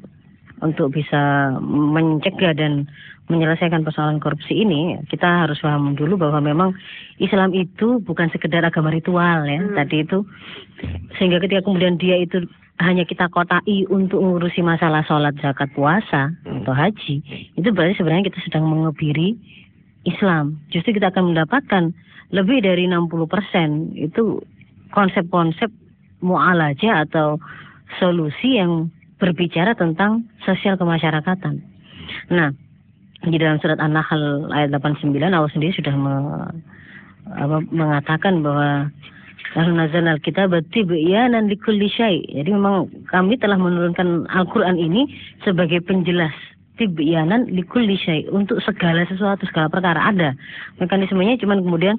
[0.64, 2.88] untuk bisa mencegah dan
[3.28, 6.70] menyelesaikan persoalan korupsi ini, kita harus paham dulu bahwa memang
[7.18, 9.60] Islam itu bukan sekedar agama ritual ya.
[9.60, 9.76] Hmm.
[9.76, 10.24] Tadi itu
[11.20, 16.74] sehingga ketika kemudian dia itu hanya kita kotai untuk mengurusi masalah sholat, zakat, puasa atau
[16.76, 17.24] haji,
[17.56, 19.40] itu berarti sebenarnya kita sedang mengebiri
[20.04, 20.60] Islam.
[20.70, 21.96] Justru kita akan mendapatkan
[22.36, 24.44] lebih dari 60% itu
[24.92, 25.72] konsep-konsep
[26.20, 27.40] mu'alaja atau
[28.02, 28.92] solusi yang
[29.24, 31.64] berbicara tentang sosial kemasyarakatan.
[32.34, 32.52] Nah,
[33.24, 36.54] di dalam surat An-Nahl ayat 89 Allah sendiri sudah me-
[37.26, 38.94] apa, mengatakan bahwa
[39.54, 42.26] Lalu nazal al-kitab tibyanan likulli syai.
[42.34, 45.06] Jadi memang kami telah menurunkan Al-Qur'an ini
[45.46, 46.34] sebagai penjelas
[46.76, 50.34] tibyanan likulli syai untuk segala sesuatu segala perkara ada.
[50.82, 51.96] Mekanismenya cuman kemudian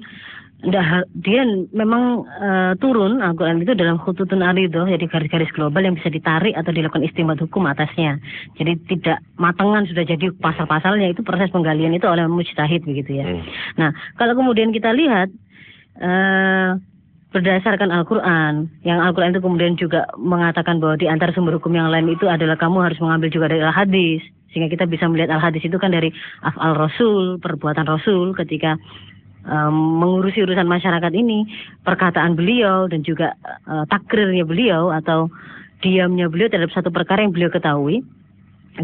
[0.65, 5.93] ndak ha- dia memang eh, turun Al-Quran itu dalam khututun aridoh jadi garis-garis global yang
[5.93, 8.17] bisa ditarik atau dilakukan istimbat hukum atasnya
[8.57, 13.43] jadi tidak matengan sudah jadi pasal-pasalnya itu proses penggalian itu oleh mujtahid begitu ya Hmm.
[13.77, 15.29] Nah, kalau kemudian kita lihat
[16.01, 16.69] eh
[17.35, 22.07] berdasarkan Al-Quran, yang Al-Quran itu kemudian juga mengatakan bahwa di antara sumber hukum yang lain
[22.07, 25.91] itu adalah kamu harus mengambil juga dari Al-Hadis, sehingga kita bisa melihat Al-Hadis itu kan
[25.91, 28.79] dari afal Rasul, perbuatan Rasul ketika
[29.43, 31.43] em, mengurusi urusan masyarakat ini,
[31.83, 35.27] perkataan beliau dan juga eh, takrirnya beliau atau
[35.83, 38.01] diamnya beliau terhadap satu perkara yang beliau ketahui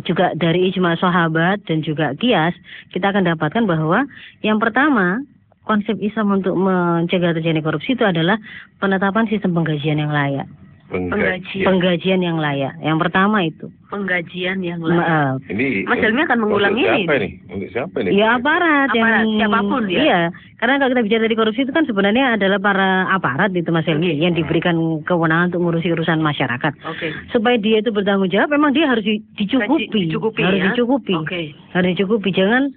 [0.01, 2.57] juga dari ijma sahabat dan juga kias
[2.89, 4.09] kita akan dapatkan bahwa
[4.41, 5.21] yang pertama
[5.63, 8.35] konsep Islam untuk mencegah terjadi korupsi itu adalah
[8.77, 10.47] penetapan sistem penggajian yang layak
[10.85, 11.65] Penggajian.
[11.65, 15.01] penggajian yang layak yang pertama itu Penggajian yang Ma- lain.
[15.01, 16.97] eh, Ini Mas Helmi akan mengulang untuk ini.
[16.99, 17.29] Siapa ini?
[17.47, 18.09] Untuk siapa ini?
[18.11, 20.01] Ya aparat, Aparat, yang siapa pun ya.
[20.01, 20.19] Iya,
[20.55, 24.11] karena kalau kita bicara dari korupsi itu kan sebenarnya adalah para aparat itu Mas Helmi
[24.15, 26.73] yang diberikan kewenangan untuk ngurusi urusan masyarakat.
[26.83, 27.07] Oke.
[27.29, 30.65] Supaya dia itu bertanggung jawab, memang dia harus di- dicukupi, dicukupi harus ya.
[30.69, 31.41] dicukupi, Oke.
[31.71, 32.29] harus dicukupi.
[32.31, 32.73] Jangan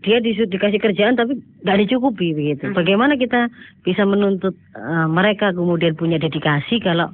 [0.00, 2.68] dia disu- dikasih kerjaan tapi nggak dicukupi begitu.
[2.68, 2.76] Hmm.
[2.76, 3.48] Bagaimana kita
[3.82, 7.10] bisa menuntut eh, mereka kemudian punya dedikasi kalau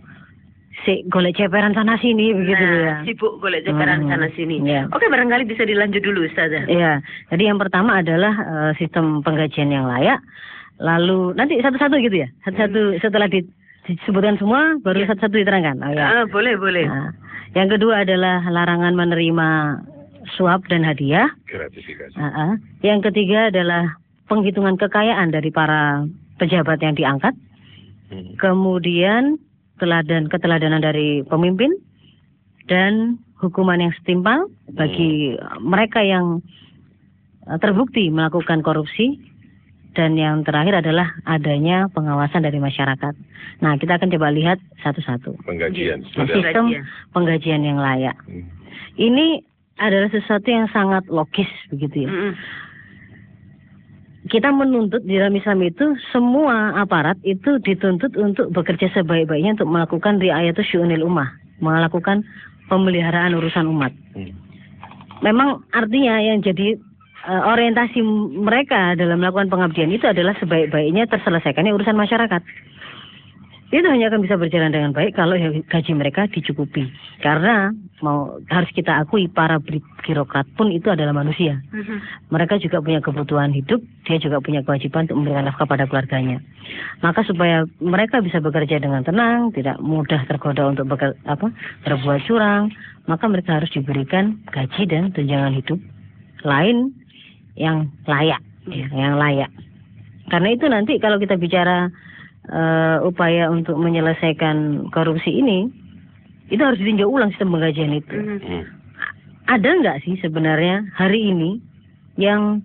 [0.82, 2.98] si golek ceperan sana sini begitu ya.
[2.98, 4.10] Nah, sibuk golek ceperan Hmm.
[4.10, 4.58] sana sini.
[4.60, 4.90] Iya.
[4.90, 6.66] Oke, barangkali bisa dilanjut dulu, Ustazah.
[6.66, 6.98] Iya,
[7.30, 10.18] jadi yang pertama adalah eh, sistem penggajian yang layak.
[10.82, 13.46] Lalu nanti satu-satu gitu ya, satu-satu setelah di-
[13.82, 15.14] disebutkan semua baru Iya.
[15.14, 15.76] satu-satu diterangkan.
[15.80, 16.02] Oh, ya.
[16.02, 16.86] Ah, boleh, boleh.
[16.88, 17.14] Nah,
[17.54, 19.48] yang kedua adalah larangan menerima
[20.36, 21.30] suap dan hadiah.
[21.48, 22.14] Gratifikasi.
[22.14, 22.52] Ah, ah.
[22.84, 23.98] Yang ketiga adalah
[24.30, 26.06] penghitungan kekayaan dari para
[26.38, 27.34] pejabat yang diangkat.
[28.12, 28.34] Hmm.
[28.38, 29.36] Kemudian
[29.80, 31.74] teladan keteladanan dari pemimpin
[32.70, 36.38] dan hukuman yang setimpal bagi mereka yang
[37.50, 39.18] eh, terbukti melakukan korupsi
[39.92, 43.12] dan yang terakhir adalah adanya pengawasan dari masyarakat.
[43.60, 45.36] Nah, kita akan coba lihat satu-satu.
[45.44, 46.00] Penggajian.
[46.00, 46.24] Iya.
[46.24, 46.82] Sistem Penggajian.
[47.12, 48.16] penggajian yang layak.
[48.24, 48.48] Hmm.
[48.96, 52.10] Ini adalah sesuatu yang sangat logis begitu ya.
[52.10, 52.34] Mm-mm.
[54.30, 60.22] Kita menuntut di dalam Islam itu semua aparat itu dituntut untuk bekerja sebaik-baiknya untuk melakukan
[60.22, 61.26] riayatus syu'unil ummah,
[61.58, 62.22] melakukan
[62.70, 63.90] pemeliharaan urusan umat.
[64.14, 64.30] Hmm.
[65.26, 66.78] Memang artinya yang jadi
[67.26, 67.98] eh, orientasi
[68.46, 72.42] mereka dalam melakukan pengabdian itu adalah sebaik-baiknya terselesaikannya urusan masyarakat.
[73.72, 75.34] Itu hanya akan bisa berjalan dengan baik kalau
[75.66, 76.92] gaji mereka dicukupi.
[77.24, 79.62] Karena mau harus kita akui para
[80.02, 81.62] birokrat pun itu adalah manusia.
[81.70, 82.28] Mhm.
[82.34, 86.42] Mereka juga punya kebutuhan hidup, dia juga punya kewajiban untuk memberikan nafkah pada keluarganya.
[87.00, 91.54] Maka supaya mereka bisa bekerja dengan tenang, tidak mudah tergoda untuk beker, apa,
[91.86, 92.74] berbuat curang,
[93.06, 95.78] maka mereka harus diberikan gaji dan tunjangan hidup
[96.42, 96.90] lain
[97.54, 99.50] yang layak, ya, yang layak.
[100.30, 101.90] Karena itu nanti kalau kita bicara
[102.42, 105.70] eh, upaya untuk menyelesaikan korupsi ini,
[106.52, 108.38] itu harus ditinjau ulang sistem penggajian itu Mhm.
[108.44, 108.64] Hmm.
[109.48, 111.58] ada nggak sih sebenarnya hari ini
[112.20, 112.60] yang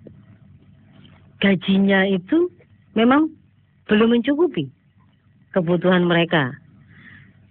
[1.40, 2.52] gajinya itu
[2.92, 3.32] memang
[3.88, 4.68] belum mencukupi
[5.56, 6.52] kebutuhan mereka.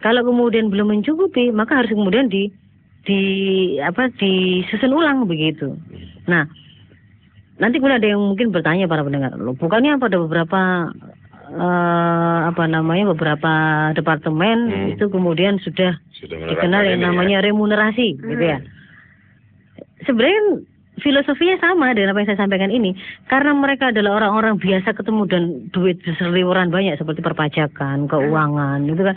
[0.06, 2.54] Kalau kemudian belum mencukupi, maka harus kemudian di
[3.08, 3.20] di
[3.82, 5.74] apa disusun ulang begitu.
[6.30, 6.46] Nah,
[7.58, 10.92] nanti kemudian ada yang mungkin bertanya para pendengar, loh bukannya pada beberapa
[11.48, 13.54] eh, apa namanya beberapa
[13.94, 14.88] departemen Hmm.
[14.94, 17.06] itu kemudian sudah Sudah dikenal yang ya.
[17.08, 18.60] namanya remunerasi gitu ya.
[20.04, 20.48] Sebenarnya kan
[20.98, 22.98] filosofinya sama dengan apa yang saya sampaikan ini
[23.30, 29.16] karena mereka adalah orang-orang biasa ketemu dan duit berseliweran banyak seperti perpajakan, keuangan gitu kan.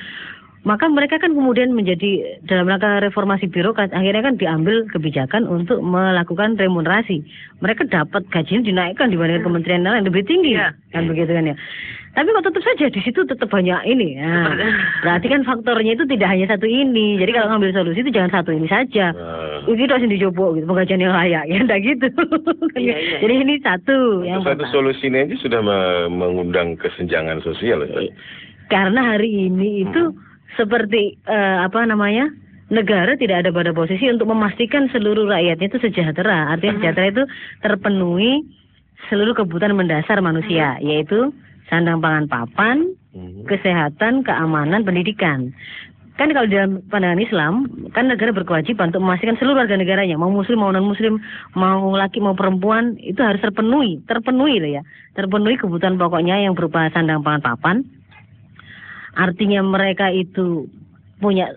[0.61, 6.61] Maka mereka kan kemudian menjadi dalam rangka reformasi birokrat akhirnya kan diambil kebijakan untuk melakukan
[6.61, 7.25] remunerasi.
[7.59, 10.77] Mereka dapat gajinya dinaikkan dibandingkan kementerian lain lebih tinggi Iya.
[10.93, 11.57] kan begitu kan ya.
[12.11, 14.19] Tapi kok tetap saja di situ tetap banyak ini.
[14.19, 14.51] Nah,
[15.01, 17.15] berarti kan faktornya itu tidak hanya satu ini.
[17.17, 19.15] Jadi kalau ngambil solusi itu jangan satu ini saja.
[19.15, 22.07] Nah, Itu harus dicoba gitu, penggajian yang layak ya, enggak gitu.
[22.75, 22.99] Ya.
[22.99, 23.17] iya.
[23.23, 24.75] Jadi ini satu yang satu pertama.
[24.75, 27.87] solusi ini aja sudah me- mengundang kesenjangan sosial.
[27.87, 28.11] Ustaz.
[28.67, 30.11] Karena hari ini itu
[30.57, 32.31] seperti eh, apa namanya?
[32.71, 36.55] negara tidak ada pada posisi untuk memastikan seluruh rakyatnya itu sejahtera.
[36.55, 37.23] Artinya sejahtera itu
[37.67, 38.47] terpenuhi
[39.11, 41.35] seluruh kebutuhan mendasar manusia, yaitu
[41.67, 43.51] sandang pangan papan, Mhm.
[43.51, 45.51] kesehatan, keamanan, pendidikan.
[46.15, 47.55] Kan kalau dalam pandangan Islam,
[47.97, 51.17] kan negara berkewajiban untuk memastikan seluruh warga negaranya, mau muslim mau non muslim,
[51.57, 54.83] mau laki mau perempuan, itu harus terpenuhi, terpenuhi loh ya.
[55.17, 57.77] Terpenuhi kebutuhan pokoknya yang berupa sandang pangan papan.
[59.15, 60.71] Artinya mereka itu
[61.19, 61.53] punya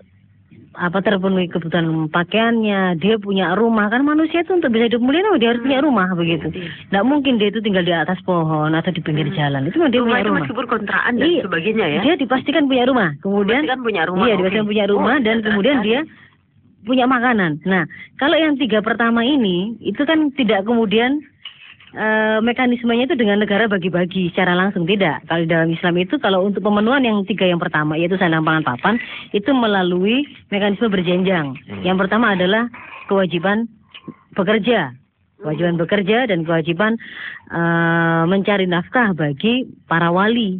[0.74, 5.38] apa terpenuhi kebutuhan pakaiannya, dia punya rumah kan manusia itu untuk bisa hidup mulia nah,
[5.38, 6.50] dia harus punya rumah begitu.
[6.90, 9.70] Nggak mungkin dia itu tinggal di atas pohon atau di pinggir jalan.
[9.70, 10.40] Itu kan dia rumah punya itu rumah.
[10.42, 11.42] meskipun kontrakan dan Iya.
[11.46, 12.00] sebagainya ya.
[12.02, 13.08] Dia dipastikan punya rumah.
[13.22, 15.84] Kemudian Dipastikan punya rumah, Iya, dipastikan punya rumah Oh, dan iya, kemudian kan?
[15.86, 16.00] dia
[16.84, 17.52] punya makanan.
[17.64, 17.84] Nah,
[18.18, 21.22] kalau yang tiga pertama ini itu kan tidak kemudian
[21.94, 25.22] eh, mekanismenya itu dengan negara bagi-bagi secara langsung tidak.
[25.30, 28.94] Kalau dalam Islam itu kalau untuk pemenuhan yang tiga yang pertama yaitu sandang pangan papan
[29.30, 31.54] itu melalui mekanisme berjenjang.
[31.86, 32.68] Yang pertama adalah
[33.06, 33.70] kewajiban
[34.34, 34.92] bekerja,
[35.40, 36.98] kewajiban bekerja dan kewajiban
[37.54, 40.58] eh, mencari nafkah bagi para wali.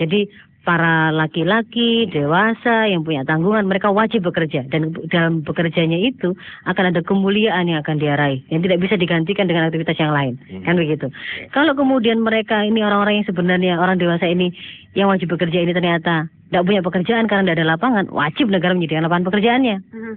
[0.00, 0.24] Jadi
[0.60, 4.68] para laki-laki dewasa yang punya tanggungan mereka wajib bekerja.
[4.68, 6.36] Dan dalam bekerjanya itu
[6.68, 10.36] akan ada kemuliaan yang akan dia raih yang tidak bisa digantikan dengan aktivitas yang lain.
[10.68, 11.08] Kan begitu.
[11.56, 14.52] Kalau kemudian mereka ini orang-orang yang sebenarnya orang dewasa ini
[14.92, 19.06] yang wajib bekerja ini ternyata tidak punya pekerjaan karena tidak ada lapangan wajib negara menyediakan
[19.08, 19.78] lapangan pekerjaannya.
[19.80, 20.14] Mhm.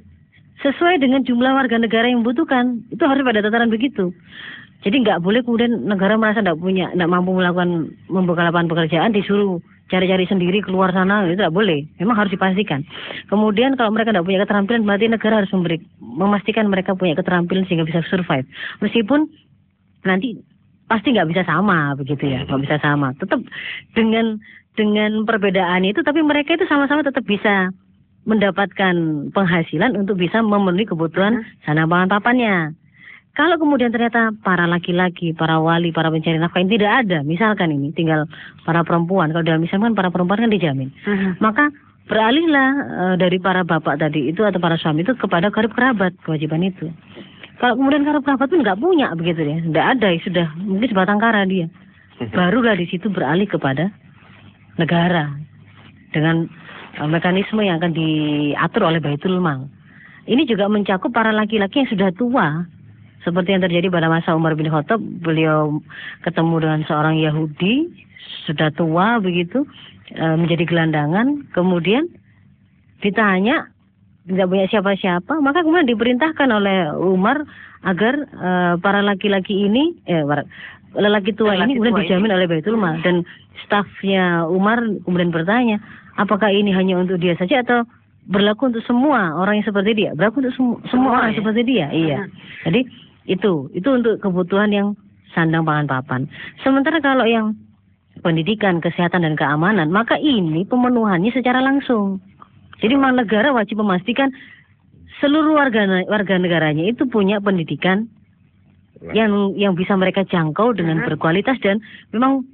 [0.63, 4.15] sesuai dengan jumlah warga negara yang membutuhkan itu harus pada tataran begitu.
[4.83, 9.59] Jadi nggak boleh kemudian negara merasa tidak punya tidak mampu melakukan membuka lapangan pekerjaan disuruh
[9.93, 11.85] cari-cari sendiri keluar sana itu tidak boleh.
[12.01, 12.81] Memang harus dipastikan.
[13.29, 17.85] Kemudian kalau mereka tidak punya keterampilan berarti negara harus memberi memastikan mereka punya keterampilan sehingga
[17.85, 18.49] bisa survive.
[18.81, 19.29] Meskipun
[20.01, 20.41] nanti
[20.89, 22.41] pasti nggak bisa sama begitu ya.
[22.49, 23.13] Nggak bisa sama.
[23.21, 23.45] Tetap
[23.93, 24.41] dengan
[24.73, 27.69] dengan perbedaan itu tapi mereka itu sama-sama tetap bisa
[28.25, 28.95] mendapatkan
[29.35, 32.73] penghasilan untuk bisa memenuhi kebutuhan sana pangan papannya.
[33.33, 37.89] Kalau kemudian ternyata para laki-laki, para wali, para pencari nafkah ini tidak ada, misalkan ini
[37.89, 38.29] tinggal
[38.61, 39.33] para perempuan.
[39.33, 40.93] Kalau dalam Islam kan para perempuan kan dijamin.
[40.93, 41.41] Mhm.
[41.41, 41.73] Maka
[42.05, 46.61] beralihlah eh, dari para bapak tadi itu atau para suami itu kepada karib kerabat kewajiban
[46.61, 46.93] itu.
[47.57, 51.41] Kalau kemudian karib kerabat pun nggak punya begitu ya, tidak ada sudah mungkin sebatang kara
[51.49, 51.65] dia.
[52.37, 53.89] Barulah di situ beralih kepada
[54.77, 55.33] negara
[56.13, 56.45] dengan
[57.01, 59.65] eh, mekanisme yang akan diatur oleh Baitul Mal.
[60.29, 62.63] Ini juga mencakup para laki-laki yang sudah tua,
[63.23, 64.99] seperti yang terjadi pada masa Umar bin Khattab.
[64.99, 65.79] Beliau
[66.21, 67.87] ketemu dengan seorang Yahudi,
[68.45, 69.63] sudah tua begitu,
[70.11, 71.47] eh, menjadi gelandangan.
[71.51, 72.07] Kemudian
[72.99, 73.67] ditanya,
[74.23, 77.43] tidak punya siapa-siapa, maka kemudian diperintahkan oleh Umar
[77.83, 80.47] agar eh, para laki-laki ini, eh, para-
[80.93, 82.05] lelaki tua Lelaki ini kemudian tua ini.
[82.05, 83.25] dijamin oleh Baitul Mal dan
[83.65, 85.81] stafnya Umar kemudian bertanya,
[86.15, 87.81] apakah ini hanya untuk dia saja atau
[88.23, 90.13] berlaku untuk semua orang yang seperti dia?
[90.13, 91.37] Berlaku untuk semu- semua, Semua orang ya?
[91.41, 91.87] seperti dia.
[91.89, 92.17] Iya.
[92.63, 92.81] Jadi
[93.25, 94.87] itu itu untuk kebutuhan yang
[95.33, 96.21] sandang pangan papan.
[96.61, 97.57] Sementara kalau yang
[98.21, 102.21] pendidikan, kesehatan dan keamanan, maka ini pemenuhannya secara langsung.
[102.79, 104.29] Jadi memang negara wajib memastikan
[105.23, 108.11] seluruh warga warga negaranya itu punya pendidikan
[109.11, 111.05] yang yang bisa mereka jangkau dengan Mhm.
[111.11, 111.83] berkualitas dan
[112.15, 112.47] memang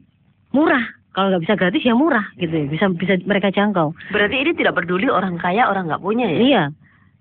[0.53, 0.81] murah.
[1.13, 2.65] Kalau nggak bisa gratis ya murah gitu ya.
[2.69, 3.93] Bisa bisa mereka jangkau.
[4.13, 6.39] Berarti ini tidak peduli orang kaya orang nggak punya ya?
[6.39, 6.63] Iya.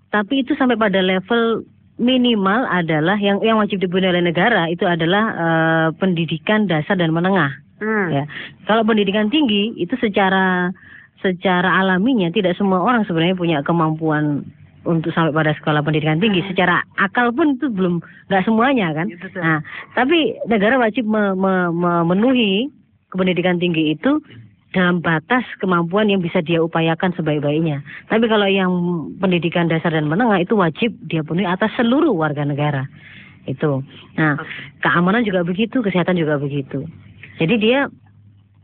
[0.09, 1.65] Tapi itu sampai pada level
[1.99, 7.51] minimal adalah yang yang wajib dipenuhi oleh negara itu adalah eh, pendidikan dasar dan menengah.
[7.79, 8.07] Hmm.
[8.11, 8.23] Ya.
[8.65, 10.71] Kalau pendidikan tinggi itu secara
[11.19, 14.47] secara alaminya tidak semua orang sebenarnya punya kemampuan
[14.87, 16.39] untuk sampai pada sekolah pendidikan tinggi.
[16.47, 17.99] Secara akal pun itu belum
[18.31, 19.11] nggak semuanya kan.
[19.11, 19.41] Iya, betul.
[19.43, 19.59] Nah,
[19.95, 22.71] tapi negara wajib me- me- memenuhi
[23.11, 24.23] pendidikan tinggi itu
[24.69, 27.81] dalam batas kemampuan yang bisa dia upayakan sebaik-baiknya.
[28.05, 28.71] Tapi kalau yang
[29.17, 32.85] pendidikan dasar dan menengah itu wajib dia penuhi atas seluruh warga negara.
[33.49, 33.81] Itu.
[34.13, 34.37] Nah,
[34.85, 36.85] keamanan juga begitu, kesehatan juga begitu.
[37.41, 37.89] Jadi dia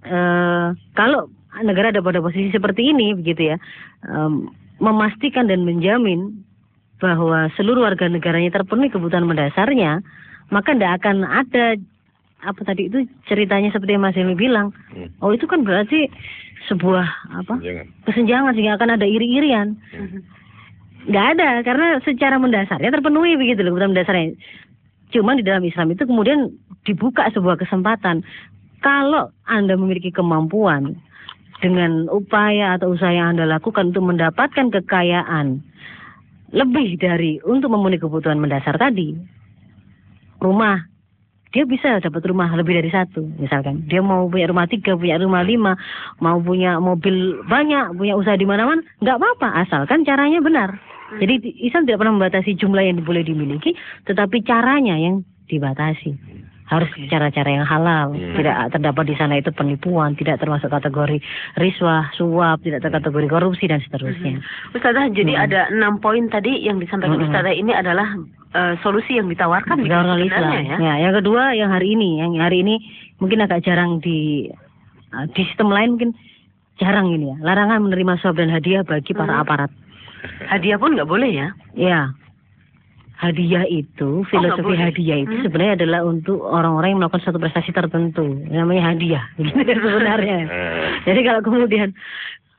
[0.05, 1.25] eh kalau
[1.65, 3.57] negara ada pada posisi seperti ini begitu ya,
[4.05, 6.45] em, memastikan dan menjamin
[7.01, 10.05] bahwa seluruh warga negaranya terpenuhi kebutuhan mendasarnya,
[10.53, 11.79] maka tidak akan ada
[12.45, 14.71] apa tadi itu ceritanya seperti yang Mas Helmi bilang.
[14.93, 15.09] Hmm.
[15.19, 16.07] Oh itu kan berarti
[16.65, 17.05] sebuah
[17.41, 17.85] apa Jangan.
[18.09, 19.77] kesenjangan sehingga akan ada iri-irian.
[21.05, 24.33] Nggak ada karena secara mendasarnya terpenuhi begitu loh kebutuhan mendasarnya.
[25.13, 26.49] Cuman di dalam Islam itu kemudian
[26.85, 28.25] dibuka sebuah kesempatan.
[28.81, 30.97] Kalau Anda memiliki kemampuan
[31.63, 35.61] dengan upaya atau usaha yang Anda lakukan untuk mendapatkan kekayaan
[36.53, 39.15] lebih dari untuk memenuhi kebutuhan mendasar tadi.
[40.39, 40.77] Rumah,
[41.55, 43.87] dia bisa dapat rumah lebih dari satu misalkan.
[43.87, 45.79] Dia mau punya rumah tiga, punya rumah lima,
[46.19, 50.75] mau punya mobil banyak, punya usaha di mana-mana, nggak apa-apa asalkan caranya benar.
[51.15, 53.71] Jadi di- Islam tidak pernah membatasi jumlah yang boleh dimiliki,
[54.03, 56.11] tetapi caranya yang dibatasi.
[56.65, 58.33] Harus cara-cara yang halal, Hmm.
[58.33, 61.21] tidak terdapat di sana itu penipuan, tidak termasuk kategori
[61.55, 64.41] riswah, suap, tidak terkategori korupsi dan seterusnya.
[64.73, 65.45] Ustazah, jadi Hmm.
[65.45, 67.29] ada enam poin tadi yang disampaikan Hmm.
[67.29, 68.17] Ustazah ini adalah
[68.55, 70.51] eh, solusi yang ditawarkan gitu Tidak orang Islam.
[70.63, 70.77] ya.
[70.79, 72.79] Ya, yang kedua yang hari ini, yang hari ini
[73.19, 74.47] mungkin agak jarang di
[75.11, 76.15] uh, di sistem lain mungkin
[76.79, 77.37] jarang ini ya.
[77.43, 79.43] Larangan menerima suap dan hadiah bagi para Hmm.
[79.43, 79.71] aparat.
[80.47, 81.47] Hadiah pun nggak boleh ya.
[81.75, 82.15] Ya.
[83.15, 85.43] Hadiah itu, filosofi Oh, hadiah itu Hmm.
[85.47, 88.27] sebenarnya adalah untuk orang-orang yang melakukan suatu prestasi tertentu.
[88.51, 90.39] Namanya hadiah, gitu sebenarnya.
[90.43, 91.95] Eh, Jadi kalau kemudian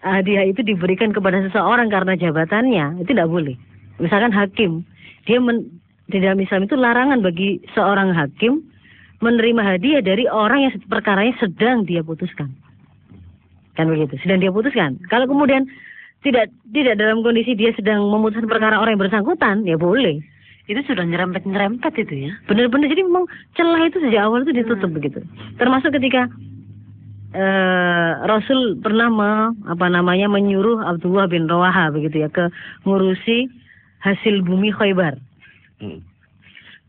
[0.01, 3.53] hadiah itu diberikan kepada seseorang karena jabatannya, itu tidak boleh.
[4.01, 4.81] Misalkan hakim,
[5.29, 5.69] dia men,
[6.09, 8.65] di dalam Islam itu larangan bagi seorang hakim
[9.21, 12.49] menerima hadiah dari orang yang perkaranya sedang dia putuskan.
[13.77, 14.97] Kan begitu, sedang dia putuskan.
[15.13, 15.69] Kalau kemudian
[16.25, 20.25] tidak tidak dalam kondisi dia sedang memutuskan perkara orang yang bersangkutan, ya boleh.
[20.67, 22.33] Itu sudah nyerempet-nyerempet itu ya.
[22.51, 25.23] Benar-benar jadi memang celah itu sejak awal itu ditutup begitu.
[25.63, 26.27] Termasuk ketika
[27.31, 29.31] eh, Rasul pernah me,
[29.71, 32.51] apa namanya menyuruh Abdullah bin Rawaha begitu ya ke
[32.83, 33.47] ngurusi
[34.03, 35.19] hasil bumi Khaybar.
[35.83, 36.03] hmm.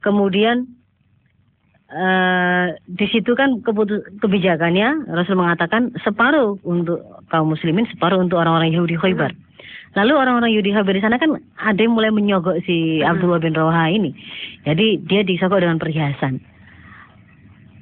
[0.02, 0.66] Kemudian
[1.88, 3.63] eh di situ kan
[4.20, 7.00] kebijakannya Rasul mengatakan separuh untuk
[7.32, 9.32] kaum muslimin, separuh untuk orang-orang Yahudi Khaybar.
[9.98, 13.18] Lalu orang-orang Yahudi Khaybar di sana kan ada yang mulai menyogok si Hmm.
[13.18, 14.14] Abdullah bin Rawaha ini.
[14.62, 16.38] Jadi dia disogok dengan perhiasan.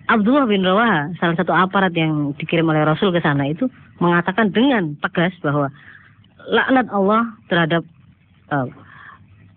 [0.08, 3.67] Abdullah bin Rawaha, salah satu aparat yang dikirim oleh Rasul ke sana itu
[3.99, 5.67] mengatakan dengan tegas bahwa
[6.47, 7.84] laknat Allah terhadap
[8.54, 8.67] eh,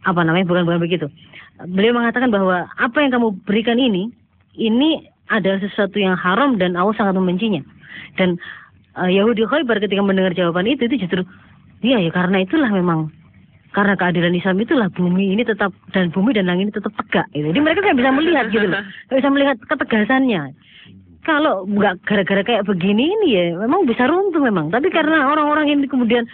[0.03, 1.07] apa namanya bukan bukan begitu.
[1.69, 4.11] Beliau mengatakan bahwa apa yang kamu berikan ini
[4.59, 7.63] ini adalah sesuatu yang haram dan Allah sangat membencinya.
[8.17, 8.41] Dan
[8.99, 11.23] eh, Yahudi Khaybar ketika mendengar jawaban itu itu justru
[11.85, 13.13] iya ya karena itulah memang
[13.73, 17.27] karena keadilan Islam itulah bumi ini tetap dan bumi dan langit ini tetap tegak.
[17.37, 17.53] Gitu.
[17.53, 20.43] Jadi mereka nggak bisa melihat gitu loh, nggak bisa melihat ketegasannya.
[21.23, 24.73] Kalau nggak gara-gara kayak begini ini ya memang bisa runtuh memang.
[24.73, 26.25] Tapi karena orang-orang ini kemudian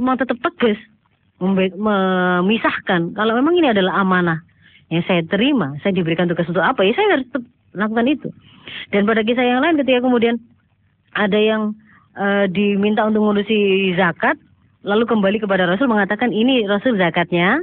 [0.00, 0.80] mau tetap tegas
[1.38, 4.42] memisahkan kalau memang ini adalah amanah
[4.90, 7.44] yang saya terima, saya diberikan tugas untuk apa ya saya harus tetap
[7.76, 8.28] lakukan itu.
[8.88, 10.40] Dan pada kisah yang lain ketika kemudian
[11.12, 11.76] ada yang
[12.16, 14.40] eh, diminta untuk ngurusi zakat,
[14.82, 17.62] lalu kembali kepada Rasul mengatakan ini Rasul zakatnya,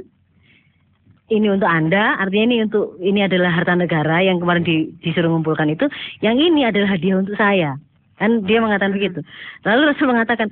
[1.26, 5.72] ini untuk anda, artinya ini untuk ini adalah harta negara yang kemarin di- disuruh mengumpulkan
[5.72, 5.90] itu,
[6.22, 7.74] yang ini adalah hadiah untuk saya.
[8.16, 9.20] Kan dia mengatakan begitu.
[9.66, 10.48] Lalu Rasul mengatakan,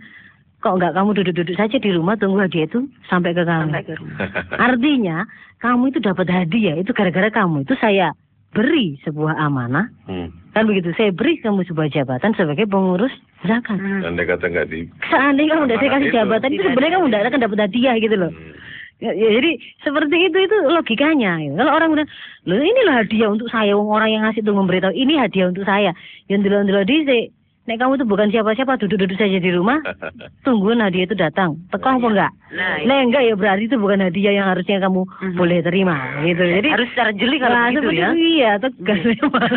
[0.61, 3.71] kok enggak kamu duduk-duduk saja di rumah tunggu hadiah itu sampai ke kami.
[3.71, 4.19] Sampai ke rumah.
[4.57, 5.17] Artinya
[5.61, 8.13] kamu itu dapat hadiah itu gara-gara kamu itu saya
[8.55, 10.31] beri sebuah amanah Hmm.
[10.55, 13.11] kan begitu saya beri kamu sebuah jabatan sebagai pengurus
[13.43, 13.77] zakat.
[13.77, 14.07] Hmm.
[14.07, 16.17] Andai kata nggak di Seandainya kamu tidak saya kasih itu.
[16.17, 18.31] jabatan itu sebenarnya kamu tidak akan dapat hadiah gitu loh.
[18.33, 18.53] Hmm.
[19.03, 19.51] Ya, ya, jadi
[19.83, 21.33] seperti itu itu logikanya.
[21.43, 21.59] gitu.
[21.59, 22.07] Kalau orang udah,
[22.47, 25.91] loh inilah hadiah untuk saya, wong orang yang ngasih tuh memberitahu ini hadiah untuk saya.
[26.31, 26.97] Yang dulu dulu di
[27.65, 29.81] Nek kamu tuh bukan siapa-siapa, duduk-duduk saja di rumah,
[30.45, 31.57] tungguin hadiah itu datang.
[31.73, 32.33] Teko apa enggak?
[32.53, 35.33] Nah, Nah enggak ya berarti itu bukan hadiah yang harusnya kamu Mhm.
[35.35, 36.45] boleh terima gitu.
[36.45, 38.09] Jadi harus secara jeli kalau Nah, begitu ya.
[38.13, 39.49] itu, Iya, tegas memang.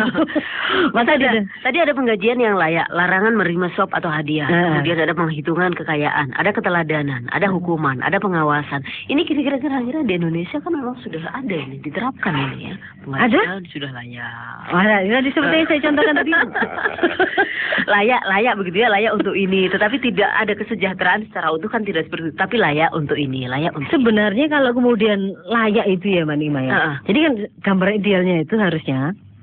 [0.96, 4.46] Masa Tadi, ada tadi ada penggajian yang layak, larangan menerima suap atau hadiah.
[4.46, 4.56] Eh.
[4.72, 8.80] Kemudian ada penghitungan kekayaan, ada keteladanan, ada hukuman, ada pengawasan.
[9.06, 12.74] Ini kira-kira kira-kira di Indonesia kan memang sudah ada ini, diterapkan ini ya.
[13.04, 14.32] Penggajian sudah layak.
[14.70, 16.32] Mana, tadi seperti yang saya contohkan tadi.
[17.98, 19.66] layak, layak begitu ya, layak untuk ini.
[19.66, 22.38] Tetapi tidak ada kesejahteraan secara utuh kan tidak seperti itu.
[22.38, 26.70] Tapi layak untuk ini, layak untuk Sebenarnya kalau kemudian layak itu ya Mbak Nima ya.
[26.70, 26.94] Heeh.
[27.10, 27.32] Jadi kan
[27.66, 28.98] gambar idealnya itu harusnya,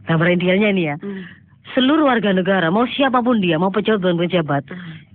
[0.07, 1.27] gambar idealnya ini ya, Hmm.
[1.75, 4.63] seluruh warga negara, mau siapa pun dia, mau pejabat bukan pejabat,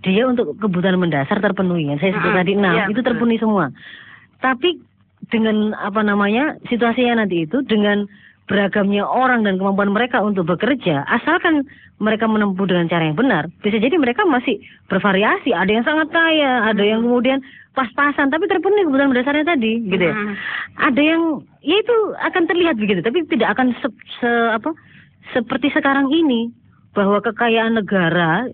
[0.05, 1.88] dia untuk kebutuhan mendasar terpenuhi.
[1.88, 2.41] Yang saya sebut Mm-mm.
[2.45, 3.09] tadi enam, Iya, itu betul.
[3.09, 3.64] terpenuhi semua.
[4.45, 4.70] Tapi
[5.30, 8.05] dengan apa namanya situasinya nanti itu dengan
[8.51, 11.62] beragamnya orang dan kemampuan mereka untuk bekerja, asalkan
[12.03, 14.59] mereka menempuh dengan cara yang benar, bisa jadi mereka masih
[14.90, 15.55] bervariasi.
[15.55, 17.38] Ada yang sangat kaya, ada yang kemudian
[17.78, 20.14] pas-pasan, tapi terpenuhi kebutuhan mendasarnya tadi, gitu ya.
[20.18, 20.34] Hmm.
[20.82, 21.22] Ada yang
[21.62, 23.86] ya itu akan terlihat begitu, tapi tidak akan se,
[24.18, 24.74] se- apa
[25.30, 26.51] seperti sekarang ini
[26.90, 28.51] bahwa kekayaan negara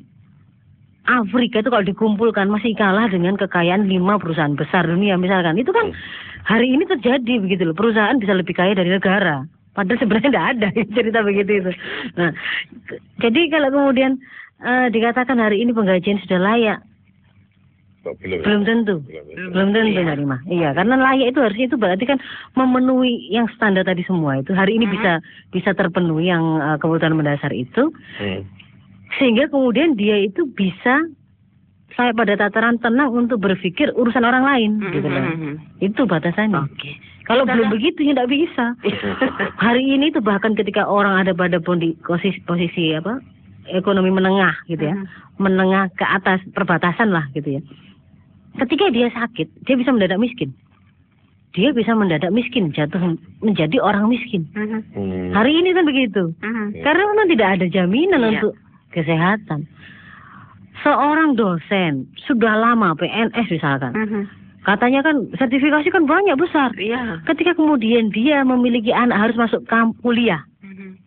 [1.07, 5.55] Afrika itu kalau dikumpulkan masih kalah dengan kekayaan lima perusahaan besar dunia misalkan.
[5.55, 5.95] Itu kan
[6.43, 7.79] hari ini terjadi begitu loh.
[7.79, 9.47] Perusahaan bisa lebih kaya dari negara.
[9.77, 11.71] Padahal sebenarnya tidak ada cerita begitu itu.
[12.17, 12.33] Nah,
[13.21, 14.17] jadi kalau kemudian
[14.59, 16.81] eh, dikatakan hari ini penggajian sudah layak,
[18.01, 18.39] Kok belum.
[18.39, 18.45] ya?
[18.47, 18.95] belum tentu.
[19.05, 19.51] Belum.
[19.53, 20.37] Belum tentu Mbak Rima.
[20.47, 22.19] Iya, karena layak itu harusnya itu berarti kan
[22.55, 24.51] memenuhi yang standar tadi semua itu.
[24.51, 24.93] Hari ini Mhm.
[24.97, 25.13] bisa
[25.53, 28.47] bisa terpenuhi yang eh, kebutuhan mendasar itu Hmm.
[29.19, 31.05] sehingga kemudian dia itu bisa
[31.97, 35.23] saya pada tataran tenang untuk berpikir urusan orang lain Mhm, gitu loh.
[35.23, 35.53] mhm.
[35.81, 36.61] Itu batasannya.
[36.63, 36.93] Oke.
[37.25, 38.65] Kalau Kita belum kan- begitu ya tidak bisa.
[39.65, 43.19] Hari ini itu bahkan ketika orang ada pada posisi, posisi apa
[43.67, 45.07] ekonomi menengah gitu ya, Mhm.
[45.41, 47.63] menengah ke atas perbatasan lah gitu ya.
[48.57, 50.55] Ketika dia sakit, dia bisa mendadak miskin.
[51.53, 53.01] Dia bisa mendadak miskin, jatuh
[53.41, 54.45] menjadi orang miskin.
[54.53, 55.29] Mhm, Hmm.
[55.33, 56.31] Hari ini kan begitu.
[56.37, 56.85] mhm.
[56.85, 58.29] Karena memang tidak ada jaminan Iya.
[58.39, 58.53] untuk
[58.93, 59.65] kesehatan.
[60.81, 64.23] Seorang dosen sudah lama PNS misalkan, Mhm.
[64.63, 66.71] katanya kan sertifikasi kan banyak besar.
[66.77, 67.25] Iya.
[67.25, 71.01] Ketika kemudian dia memiliki anak harus masuk kamp kuliah, Mhm,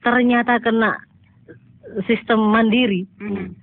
[0.00, 0.94] ternyata kena
[2.06, 3.02] sistem mandiri,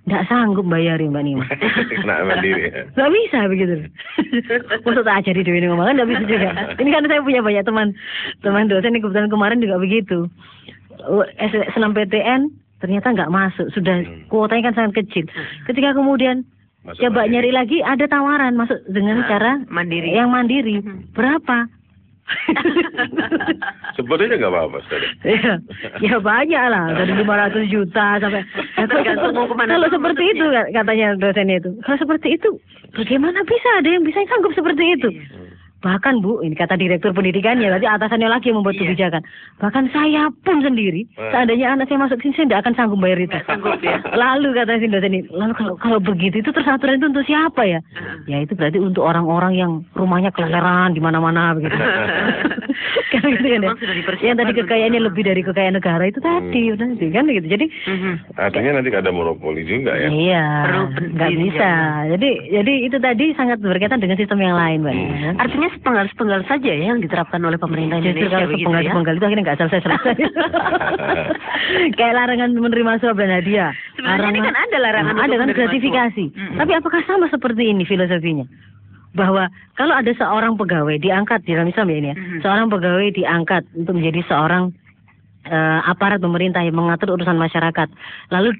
[0.04, 1.46] tidak sanggup bayarin Mbak Nima.
[2.04, 2.84] Kena mandiri ya.
[3.00, 3.88] Gak bisa begitu.
[4.84, 6.50] Maksud tak ajari Dewi ini ngomong kan gak bisa juga.
[6.76, 7.96] Ini kan saya punya banyak teman
[8.44, 10.28] teman dosen yang kebetulan kemarin juga begitu.
[11.08, 11.24] Uh,
[11.72, 14.26] senam PTN ternyata nggak masuk, sudah Hmm.
[14.28, 15.26] kuotanya kan sangat kecil.
[15.66, 16.46] Ketika kemudian
[16.82, 17.34] Masuk coba mandiri.
[17.34, 20.10] nyari lagi ada tawaran masuk dengan Ah, cara mandiri.
[20.10, 20.80] yang mandiri.
[20.80, 21.12] Mhm.
[21.12, 21.68] Berapa?
[23.96, 24.78] Sebut aja nggak apa-apa,
[25.24, 25.54] ya,
[25.98, 28.44] ya banyak lah dari 500 juta sampai
[28.78, 32.50] Tergantung mau ke mana kalau seperti itu katanya dosennya itu kalau seperti itu
[32.92, 35.24] bagaimana bisa ada yang bisa sanggup seperti itu Iya.
[35.80, 38.82] Bahkan bu ini kata direktur pendidikannya berarti atasannya lagi yang membuat Iya.
[38.84, 39.22] kebijakan
[39.58, 41.30] bahkan saya pun sendiri Eh.
[41.30, 43.98] seandainya anak saya masuk sini saya tidak akan sanggup bayar itu sanggup ya.
[44.24, 47.62] lalu kata si dosen ini lalu kalau kalau begitu itu terus aturan itu untuk siapa
[47.64, 47.80] ya
[48.26, 51.78] ya itu berarti untuk orang-orang yang rumahnya keleleran di mana-mana begitu
[53.08, 53.72] kan gitu kan ya
[54.24, 56.74] yang tadi kekayaannya lebih dari kekayaan negara itu tadi Hmm.
[56.74, 58.14] udah sih kan gitu jadi Mhm.
[58.36, 60.10] Artinya nanti ada monopoli juga ya.
[60.10, 60.46] iya
[61.08, 61.72] nggak bisa
[62.10, 65.16] jadi jadi itu tadi sangat berkaitan dengan sistem yang lain mbak Hmm.
[65.20, 65.32] Ya.
[65.68, 69.18] Artinya sepenggal-sepenggal saja ya yang diterapkan oleh pemerintah Justru Indonesia kalau begitu sepenggal ya.
[69.20, 70.16] itu akhirnya nggak selesai selesai.
[72.00, 73.72] Kayak larangan menerima suap dan hadiah.
[74.00, 76.26] Sebenarnya ini kan ada larangan Nah, ada kan gratifikasi.
[76.32, 76.56] Mm-mm.
[76.56, 78.48] Tapi apakah sama seperti ini filosofinya?
[79.12, 82.40] Bahwa kalau ada seorang pegawai diangkat di dalam Islam ya ini ya, Mhm.
[82.40, 84.72] seorang pegawai diangkat untuk menjadi seorang
[85.48, 87.88] eh, aparat pemerintah yang mengatur urusan masyarakat,
[88.32, 88.52] lalu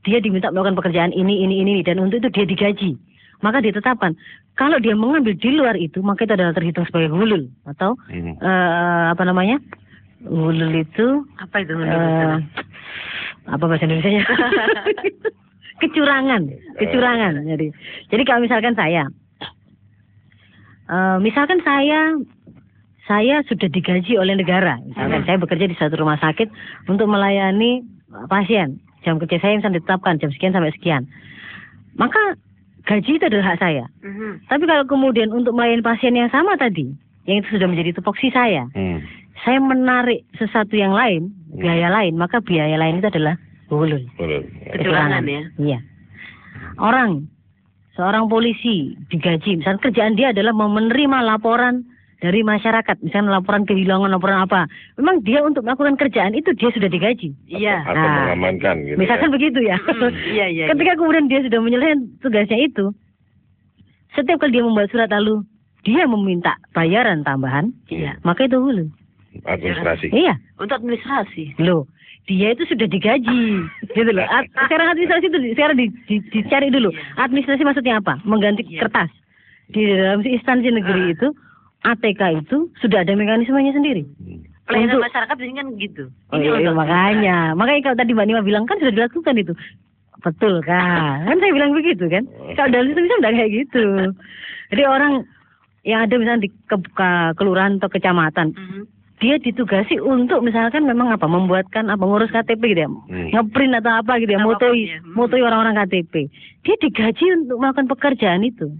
[0.00, 2.96] dia diminta melakukan pekerjaan ini, ini, ini, dan untuk itu dia digaji.
[3.40, 4.12] Maka ditetapkan
[4.54, 7.48] kalau dia mengambil di luar itu, maka itu adalah terhitung sebagai hulul.
[7.64, 8.36] Atau Hmm.
[8.36, 9.56] eh, apa namanya?
[10.20, 12.44] Hulul itu Apa itu eh, menurut
[13.48, 14.20] apa bahasa Indonesia
[15.82, 16.42] kecurangan.
[16.76, 17.32] Kecurangan.
[17.48, 17.66] Jadi
[18.12, 19.08] jadi kalau misalkan saya
[20.92, 22.20] eh, misalkan saya
[23.08, 24.78] saya sudah digaji oleh negara.
[24.86, 25.26] Misalkan Hmm.
[25.26, 26.46] saya bekerja di satu rumah sakit
[26.86, 27.82] untuk melayani
[28.28, 28.78] pasien.
[29.02, 31.08] Jam kerja saya misalnya ditetapkan jam sekian sampai sekian.
[31.96, 32.36] Maka
[32.90, 34.50] gaji itu adalah hak saya Mhm.
[34.50, 36.90] tapi kalau kemudian untuk melayani pasien yang sama tadi
[37.30, 38.98] yang itu sudah menjadi tupoksi saya Hmm.
[39.40, 41.62] saya menarik sesuatu yang lain, Hmm.
[41.62, 43.38] biaya lain, maka biaya lain itu adalah
[43.70, 44.02] hulul.
[44.18, 44.44] Betul.
[44.68, 45.42] Kecurangan ya.
[45.56, 45.78] Iya.
[46.76, 47.30] Orang,
[47.94, 51.88] seorang polisi digaji, misalnya kerjaan dia adalah menerima laporan
[52.20, 54.68] dari masyarakat, misalnya laporan kehilangan, laporan apa.
[54.96, 57.32] Memang dia untuk melakukan kerjaan itu dia sudah digaji.
[57.48, 57.80] Iya.
[57.82, 59.34] Atau Nah, mengamankan gitu Misalkan ya.
[59.34, 59.76] begitu ya.
[59.80, 60.64] Hmm, Iya, iya.
[60.70, 62.92] Ketika kemudian dia sudah menyelesaikan tugasnya itu,
[64.12, 65.42] setiap kali dia membuat surat lalu
[65.80, 68.20] dia meminta bayaran tambahan, Iya.
[68.20, 68.92] maka itu hulul.
[69.46, 70.12] Administrasi.
[70.12, 70.36] Iya.
[70.58, 71.56] Untuk administrasi.
[71.56, 71.88] Loh,
[72.28, 73.64] dia itu sudah digaji,
[73.96, 74.26] gitu loh.
[74.26, 76.92] Ad- sekarang administrasi itu sekarang di, di- dicari dulu.
[77.16, 78.20] Administrasi maksudnya apa?
[78.26, 78.84] Mengganti Iya.
[78.84, 79.08] kertas.
[79.70, 81.12] Di dalam instansi negeri Ah.
[81.14, 81.28] itu,
[81.82, 84.04] ATK itu sudah ada mekanismenya sendiri.
[84.20, 84.44] Hmm.
[84.64, 86.02] Pelayanan Untuk- masyarakat biasanya kan gitu.
[86.30, 89.52] Oh iya, iya, makanya, makanya kalau tadi Mbak Nima bilang kan sudah dilakukan itu.
[90.20, 91.24] Betul kan?
[91.24, 92.28] Kan saya bilang begitu kan?
[92.52, 93.84] Kalau dalam sistem bisa enggak kayak gitu.
[94.70, 95.12] Jadi orang
[95.82, 98.82] yang ada misalnya di ke, ke- kelurahan atau kecamatan, Mhm.
[99.16, 103.28] dia ditugasi untuk misalkan memang apa membuatkan apa ngurus KTP gitu ya Hmm.
[103.30, 104.96] ngeprint atau apa gitu ya motoi ya.
[104.98, 105.12] Hmm.
[105.12, 106.28] motoi orang-orang KTP
[106.60, 108.72] dia digaji untuk melakukan pekerjaan itu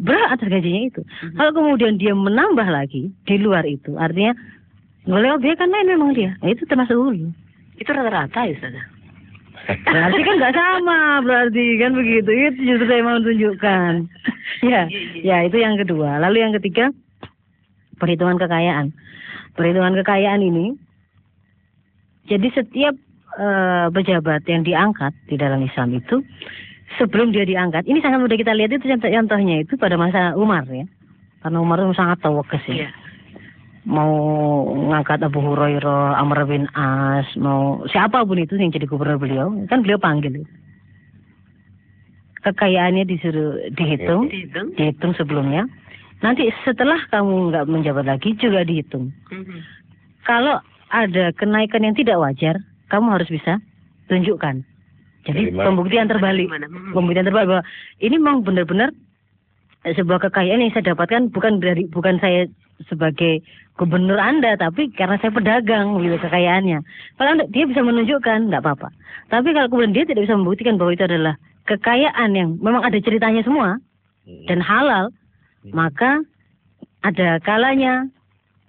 [0.00, 1.00] berat atas gajinya itu.
[1.04, 1.36] Mhm.
[1.36, 4.32] kalau kemudian dia menambah lagi di luar itu artinya
[5.04, 6.32] oleh objek kan lain memang dia.
[6.40, 7.28] Nah, itu termasuk hulu.
[7.76, 8.56] Itu rata-rata ya,
[9.64, 12.30] berarti kan nggak sama berarti kan begitu.
[12.32, 13.92] Itu justru saya mau tunjukkan.
[14.62, 16.20] Ya ya itu yang kedua.
[16.20, 16.92] Lalu yang ketiga
[17.96, 18.92] perhitungan kekayaan.
[19.56, 20.76] Perhitungan kekayaan ini
[22.28, 22.94] jadi setiap
[23.40, 26.24] eh, pejabat yang diangkat di dalam Islam itu
[26.98, 30.66] sebelum dia diangkat, ini sangat mudah kita lihat itu contoh contohnya itu pada masa Umar
[30.68, 30.86] ya.
[31.44, 32.86] Karena Umar itu sangat tawakes ya.
[32.86, 32.90] Iya.
[33.84, 34.12] Mau
[34.88, 39.84] ngangkat Abu Hurairah, Amr bin As, mau siapa pun itu yang jadi gubernur beliau, kan
[39.84, 40.40] beliau panggil.
[42.40, 44.72] Kekayaannya disuruh dihitung, Dihitung.
[44.76, 45.68] dihitung sebelumnya.
[46.24, 49.12] Nanti setelah kamu nggak menjabat lagi juga dihitung.
[49.28, 49.60] Mhm.
[50.24, 50.56] Kalau
[50.88, 52.56] ada kenaikan yang tidak wajar,
[52.88, 53.60] kamu harus bisa
[54.08, 54.64] tunjukkan.
[55.24, 55.66] Jadi Dari mana?
[55.72, 56.46] pembuktian terbalik?
[56.48, 56.92] Mhm.
[56.92, 57.64] pembuktian terbalik bahwa
[58.00, 58.92] ini memang benar-benar
[59.84, 62.48] eh, sebuah kekayaan yang saya dapatkan bukan dari bukan saya
[62.88, 63.40] sebagai
[63.78, 66.78] gubernur Anda, tapi karena saya pedagang gitu kekayaannya.
[67.18, 68.88] Kalau Anda, dia bisa menunjukkan, nggak apa-apa.
[69.30, 71.34] Tapi kalau kemudian dia tidak bisa membuktikan bahwa itu adalah
[71.66, 73.78] kekayaan yang memang ada ceritanya semua
[74.48, 75.10] dan halal,
[75.70, 76.20] maka
[77.04, 78.08] ada kalanya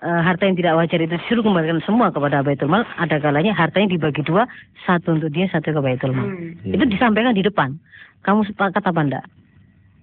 [0.04, 3.96] eh, harta yang tidak wajar itu disuruh kembalikan semua kepada Baitul Mal, ada kalanya hartanya
[3.96, 4.48] dibagi dua,
[4.84, 6.28] satu untuk dia, satu ke Baitul Mal.
[6.28, 6.74] Hmm.
[6.76, 7.80] Itu disampaikan di depan.
[8.26, 9.26] Kamu sepakat apa enggak?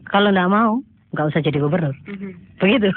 [0.09, 0.73] Kalau enggak mau,
[1.13, 1.95] enggak usah jadi gubernur.
[2.07, 2.31] Mhm.
[2.63, 2.89] Begitu.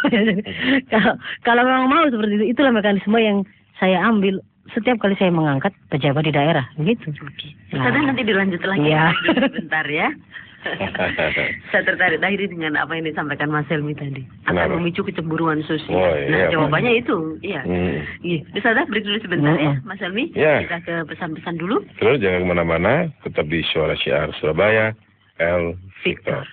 [0.94, 3.42] kalau kalau memang mau seperti itu, itulah mekanisme yang
[3.82, 4.40] saya ambil
[4.74, 7.14] setiap kali saya mengangkat pejabat di daerah, begitu.
[7.22, 7.54] Oke.
[7.70, 7.86] Nah.
[7.86, 9.06] Ustazah nanti dilanjut lagi Iya.
[9.54, 10.10] sebentar ya.
[11.72, 14.26] Saya tertarik tadi dengan apa yang disampaikan Mas Helmi tadi.
[14.50, 14.78] Akan Kenapa?
[14.78, 15.94] memicu kecemburuan sosial.
[15.94, 16.50] Oh, nah, iya.
[16.50, 17.18] jawabannya itu.
[17.46, 17.62] Iya.
[17.66, 17.98] Hmm.
[18.26, 18.40] Iya.
[18.58, 19.86] Ustazah break dulu sebentar ya, Mm-mm.
[19.86, 20.34] Mas Helmi.
[20.34, 20.66] Ya.
[20.66, 21.86] Kita ke pesan-pesan dulu.
[22.02, 24.96] Terus jangan ke mana-mana, tetap di Suara Syiar Surabaya,
[25.38, 25.78] L.
[26.02, 26.46] Victor.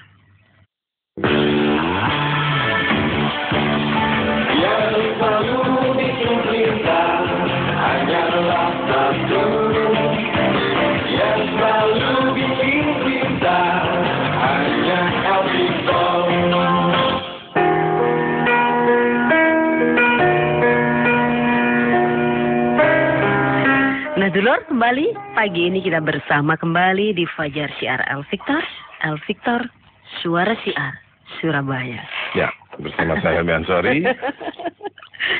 [1.20, 1.61] Nah,
[24.32, 28.62] dulur kembali pagi ini kita bersama kembali di Fajar Siar El Victor,
[29.04, 29.60] El Victor,
[30.20, 30.96] Suara Siar
[31.40, 32.00] Surabaya.
[32.32, 32.48] Ya,
[32.80, 34.00] bersama saya Helmi Ansori.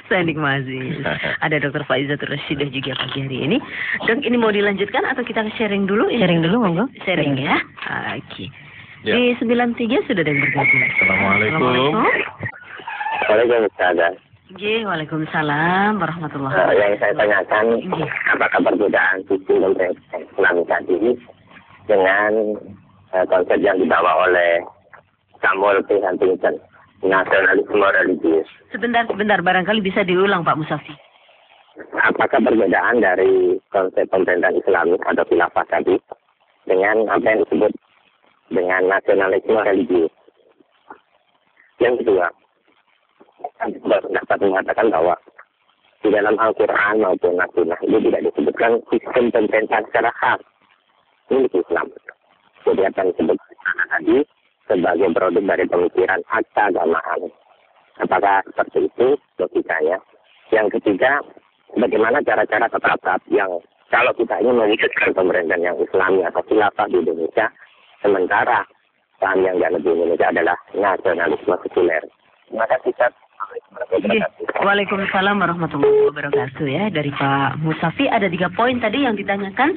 [0.07, 1.03] Saya nikmati.
[1.45, 3.59] Ada Dokter Faizatul Rashidah juga pagi hari ini.
[4.07, 6.07] Dok, ini mau dilanjutkan atau kita sharing dulu?
[6.07, 6.86] Ini- Sharing dulu, monggo.
[7.03, 7.51] Sharing Sharing.
[7.51, 7.59] ya.
[8.14, 8.47] Oke.
[9.03, 9.18] Ya.
[9.18, 10.82] Di 93 sudah ada yang bergabung.
[10.86, 11.99] Assalamualaikum.
[13.26, 14.12] Waalaikumsalam.
[14.51, 18.11] Waalaikumsalam warahmatullahi Eh, yang saya tanyakan, Iya.
[18.34, 19.22] apakah perbedaan
[19.78, 21.14] dan Islam saat ini
[21.86, 22.32] dengan
[23.14, 24.61] eh, konsep yang dibawa oleh
[25.38, 25.95] Samuel P.
[26.03, 26.59] Huntington,
[27.07, 28.49] nasionalisme religius.
[28.74, 29.38] Sebentar, sebentar.
[29.40, 30.95] Barangkali bisa diulang Pak Musafi.
[32.03, 35.97] Apakah perbedaan dari konsep pemerintahan Islami atau khilafah tadi
[36.68, 37.72] dengan apa yang disebut
[38.53, 40.12] dengan nasionalisme religius?
[41.80, 42.26] Yang kedua,
[44.12, 45.14] dapat mengatakan bahwa
[46.03, 50.40] di dalam Al-Quran maupun Nasional itu tidak disebutkan sistem pemerintahan secara khas
[51.30, 51.86] milik Islam.
[52.66, 53.36] Jadi apa yang disebut
[53.90, 54.18] tadi
[54.66, 57.20] sebagai produk dari pemikiran akta agamaan.
[58.03, 59.99] Apakah seperti itu logikanya?
[60.51, 61.22] Yang ketiga,
[61.78, 63.62] bagaimana cara-cara tetap yang
[63.93, 67.47] kalau kita ingin mewujudkan pemerintahan yang Islami atau khilafah di Indonesia,
[68.01, 68.64] sementara
[69.22, 72.03] yang dianut di Indonesia adalah nasionalisme sekuler.
[72.53, 73.12] Ustaz.
[73.12, 73.32] Iya.
[74.62, 79.74] Waalaikumsalam warahmatullahi wabarakatuh ya dari Pak Musafi ada tiga poin tadi yang ditanyakan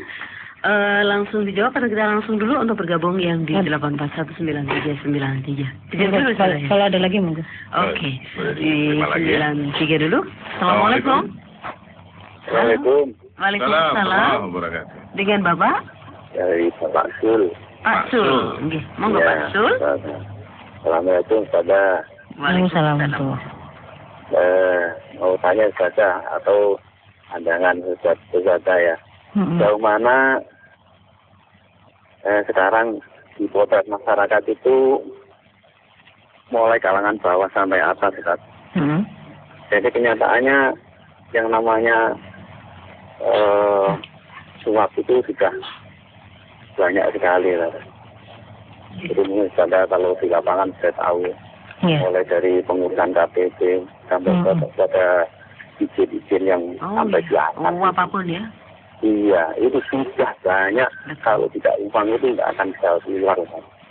[0.65, 5.61] Eh, langsung dijawab atau kita langsung dulu untuk bergabung yang di 8419393
[5.93, 6.65] dijawab dulu Kalau, saya.
[6.65, 7.45] kalau ada lagi monggo.
[7.85, 8.17] Oke
[8.57, 9.53] di ya.
[9.53, 10.25] 93 dulu
[10.57, 11.37] Assalamualaikum
[12.49, 13.13] Assalamualaikum.
[13.37, 14.97] Waalaikumsalam wabarakatuh.
[15.13, 15.85] dengan Bapak
[16.33, 17.41] Dari Bapak Sul.
[17.85, 18.25] Pak Pak Sul.
[18.65, 19.69] Nggih, monggo Ya, Pak Sul.
[20.81, 22.01] Assalamualaikum, pada
[22.41, 22.97] Waalaikumsalam
[24.33, 24.83] eh,
[25.21, 26.79] mau tanya saja atau
[27.29, 28.95] pandangan Ustaz saja ya.
[29.35, 30.39] Sejauh mana
[32.23, 33.03] eh, sekarang
[33.35, 35.03] di potret masyarakat itu
[36.49, 38.39] mulai kalangan bawah sampai atas Ustaz.
[38.79, 39.03] Mm-mm.
[39.69, 40.73] Jadi kenyataannya
[41.35, 42.15] yang namanya
[43.19, 43.89] eh,
[44.63, 45.53] suap itu sudah
[46.79, 47.73] banyak sekali lah.
[48.95, 49.51] Jadi mungkin
[49.91, 51.27] kalau di lapangan saya tahu
[51.77, 51.99] Iya.
[52.01, 53.59] mulai dari pengurusan KPP
[54.07, 54.63] sampai Hmm.
[54.73, 55.27] pada,
[55.77, 57.51] izin-izin yang Oh, sampai di iya.
[57.51, 57.59] atas.
[57.59, 58.43] oh apa pun ya
[59.03, 60.87] Iya, itu sudah banyak.
[61.19, 63.37] Kalau tidak uang itu nggak akan bisa keluar.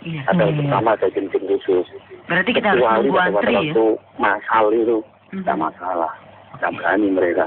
[0.01, 0.55] Iya Ada Hmm.
[0.57, 1.85] terutama ada izin khusus.
[2.25, 3.85] berarti kita harus Kecuali nunggu pada antri ya waktu
[4.17, 4.97] masal itu
[5.31, 5.61] tidak Mhm.
[5.61, 6.11] masalah.
[6.51, 7.45] Tidak berani mereka.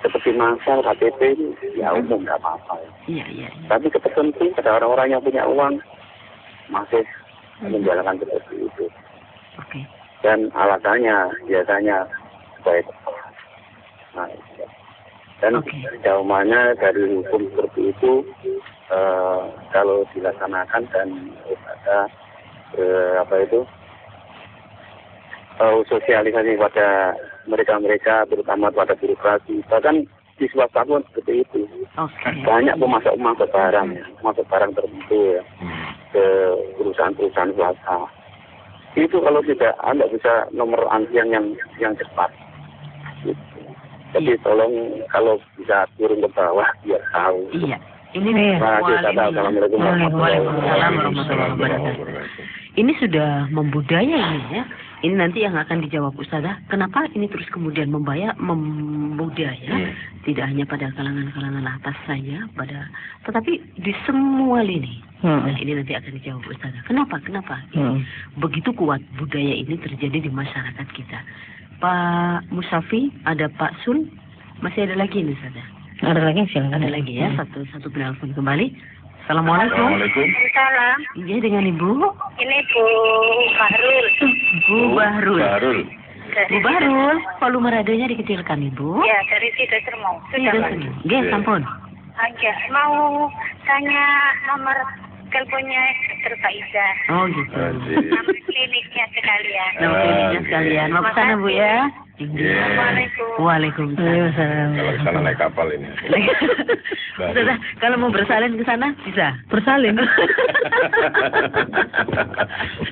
[0.00, 1.44] Seperti masal KTP itu
[1.76, 2.80] ya umum nggak apa-apa.
[3.04, 3.68] iya iya iya.
[3.68, 5.76] Tapi ketertentu pada orang-orang yang punya uang
[6.66, 7.04] masih
[7.60, 7.68] Mhm.
[7.76, 8.84] menjalankan seperti itu.
[9.58, 9.80] Oke
[10.20, 12.04] Dan alasannya biasanya
[12.60, 12.84] supaya
[14.12, 14.28] nah,
[15.40, 15.72] Dan Oke.
[15.96, 18.12] sejauh mana dari hukum seperti itu
[18.92, 19.40] eh,
[19.72, 21.08] kalau dilaksanakan dan
[21.64, 21.98] ada
[22.76, 23.64] eh, apa itu
[25.56, 27.16] eh, sosialisasi pada
[27.48, 30.04] mereka-mereka terutama pada birokrasi bahkan
[30.36, 31.64] di swasta pun seperti itu
[31.96, 32.28] Oke.
[32.44, 35.92] banyak pemasok pemasok barang ya pemasok barang tertentu ya Hmm.
[36.10, 36.24] ke
[36.80, 37.96] perusahaan-perusahaan swasta
[38.98, 41.46] itu kalau tidak anda bisa nomor antrian yang
[41.78, 42.30] yang cepat
[43.22, 43.38] gitu.
[44.18, 47.78] jadi tolong kalau bisa turun ke bawah biar tahu Iya.
[48.10, 48.58] Ini Iya.
[48.58, 50.42] Assalamualaikum warahmatullahi
[51.54, 52.50] wabarakatuh.
[52.74, 54.64] Ini sudah membudaya ini ya.
[55.00, 56.60] Ini nanti yang akan dijawab Ustazah.
[56.68, 59.56] Kenapa ini terus kemudian membaya, membudaya?
[59.72, 59.94] Hmm.
[60.28, 62.84] Tidak hanya pada kalangan-kalangan atas saja, pada
[63.24, 65.00] tetapi di semua lini.
[65.20, 65.44] Hmm.
[65.44, 66.82] Nah, ini nanti akan dijawab Ustazah.
[66.88, 67.20] Kenapa?
[67.20, 67.60] Kenapa?
[67.76, 68.00] Hmm.
[68.40, 71.18] Begitu kuat budaya ini terjadi di masyarakat kita.
[71.80, 74.08] Pak Musafi, ada Pak Sul,
[74.64, 75.66] masih ada lagi ini Ustazah.
[76.00, 76.80] Ada lagi silakan.
[76.80, 78.72] Ada lagi ya, satu satu penelpon kembali.
[79.28, 79.76] Assalamualaikum.
[79.76, 80.26] Assalamualaikum.
[80.56, 81.90] Salam, Iya dengan Ibu
[82.40, 82.84] ini Bu
[83.60, 84.06] Bahrul.
[84.64, 85.40] Bu Bahrul.
[85.44, 85.80] Bahrul.
[86.32, 89.04] Dari Bu Bahrul, volume radionya dikecilkan Ibu.
[89.04, 90.16] Ya, dari Sido Sermong.
[90.32, 90.52] Sudah.
[91.04, 91.62] Nggih, sampun.
[92.16, 93.28] Aja, mau
[93.68, 94.04] tanya
[94.48, 94.76] nomor
[95.30, 96.34] teleponnya Dr.
[96.42, 96.86] Faiza.
[97.10, 97.60] Oh gitu.
[98.10, 99.72] Nomor kliniknya sekalian.
[99.80, 100.86] Nama kliniknya sekalian.
[100.92, 101.88] Mau ke sana Bu ya?
[102.20, 103.28] Assalamualaikum.
[103.40, 104.68] Waalaikumsalam.
[104.76, 105.88] Kalau ke sana naik kapal ini.
[107.20, 109.32] Ustazah, kalau mau bersalin ke sana bisa.
[109.48, 109.96] Bersalin.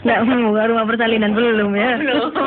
[0.00, 1.90] Nggak mau ke rumah persalinan belum ya?
[1.98, 2.32] Belum.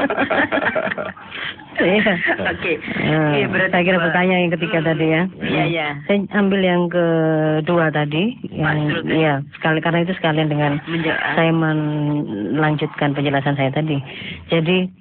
[1.72, 2.14] Iya.
[2.46, 2.78] Oke.
[2.78, 4.06] Eh, Iya, berarti saya kira dua.
[4.06, 4.88] pertanyaan yang ketiga Hmm.
[4.92, 5.22] tadi ya.
[5.40, 5.88] Iya, iya.
[6.04, 9.00] Saya ambil yang kedua tadi, yang ya?
[9.08, 13.98] iya sekali karena itu sekalian dengan Menja- saya melanjutkan penjelasan saya tadi.
[14.46, 14.92] Jadi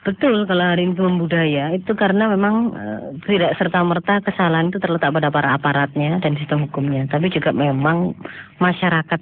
[0.00, 5.12] betul kalau hari ini membudaya itu karena memang eh, tidak serta merta kesalahan itu terletak
[5.12, 8.16] pada para aparatnya dan sistem hukumnya, tapi juga memang
[8.56, 9.20] masyarakat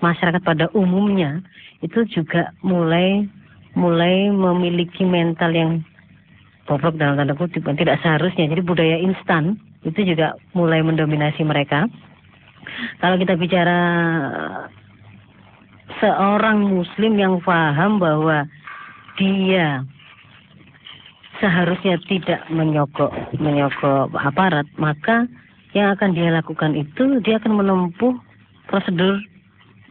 [0.00, 1.44] masyarakat pada umumnya
[1.84, 3.28] itu juga mulai
[3.76, 5.70] mulai memiliki mental yang
[6.64, 8.48] bobrok dalam tanda kutip tidak seharusnya.
[8.48, 11.86] Jadi budaya instan itu juga mulai mendominasi mereka.
[13.00, 13.80] Kalau kita bicara
[14.32, 14.62] eh,
[16.00, 18.44] seorang muslim yang paham bahwa
[19.18, 19.82] dia
[21.38, 25.26] seharusnya tidak menyogok menyogok aparat, maka
[25.72, 28.14] yang akan dia lakukan itu dia akan menempuh
[28.66, 29.20] prosedur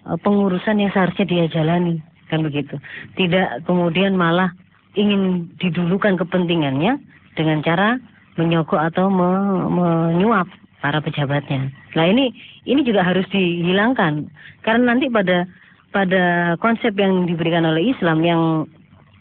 [0.07, 2.75] eh, pengurusan yang seharusnya dia jalani kan begitu.
[3.15, 4.51] Tidak kemudian malah
[4.99, 6.99] ingin didulukan kepentingannya
[7.37, 8.01] dengan cara
[8.35, 10.49] menyogok atau me- menyuap
[10.81, 11.73] para pejabatnya.
[11.97, 12.33] Nah ini
[12.69, 14.29] ini juga harus dihilangkan
[14.61, 15.47] karena nanti pada
[15.95, 18.41] pada konsep yang diberikan oleh Islam yang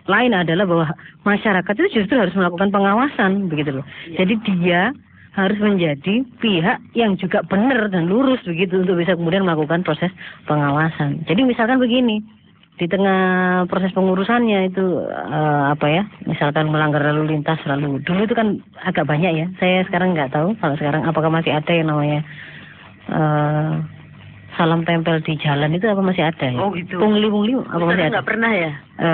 [0.07, 0.87] lain adalah bahwa
[1.27, 3.87] masyarakat itu justru harus melakukan pengawasan begitu loh.
[4.15, 4.95] Jadi dia
[5.37, 10.09] harus menjadi pihak yang juga benar dan lurus begitu untuk bisa kemudian melakukan proses
[10.49, 11.29] pengawasan.
[11.29, 12.25] Jadi misalkan begini,
[12.77, 18.37] di tengah proses pengurusannya itu eh, apa ya misalkan melanggar lalu lintas lalu dulu itu
[18.37, 22.21] kan agak banyak ya saya sekarang nggak tahu kalau sekarang apakah masih ada yang namanya
[23.09, 23.73] eh,
[24.57, 26.97] salam tempel di jalan itu apa masih ada ya Oh, gitu.
[26.97, 28.71] pungli pungli apa masih Ustazah ada nggak pernah ya?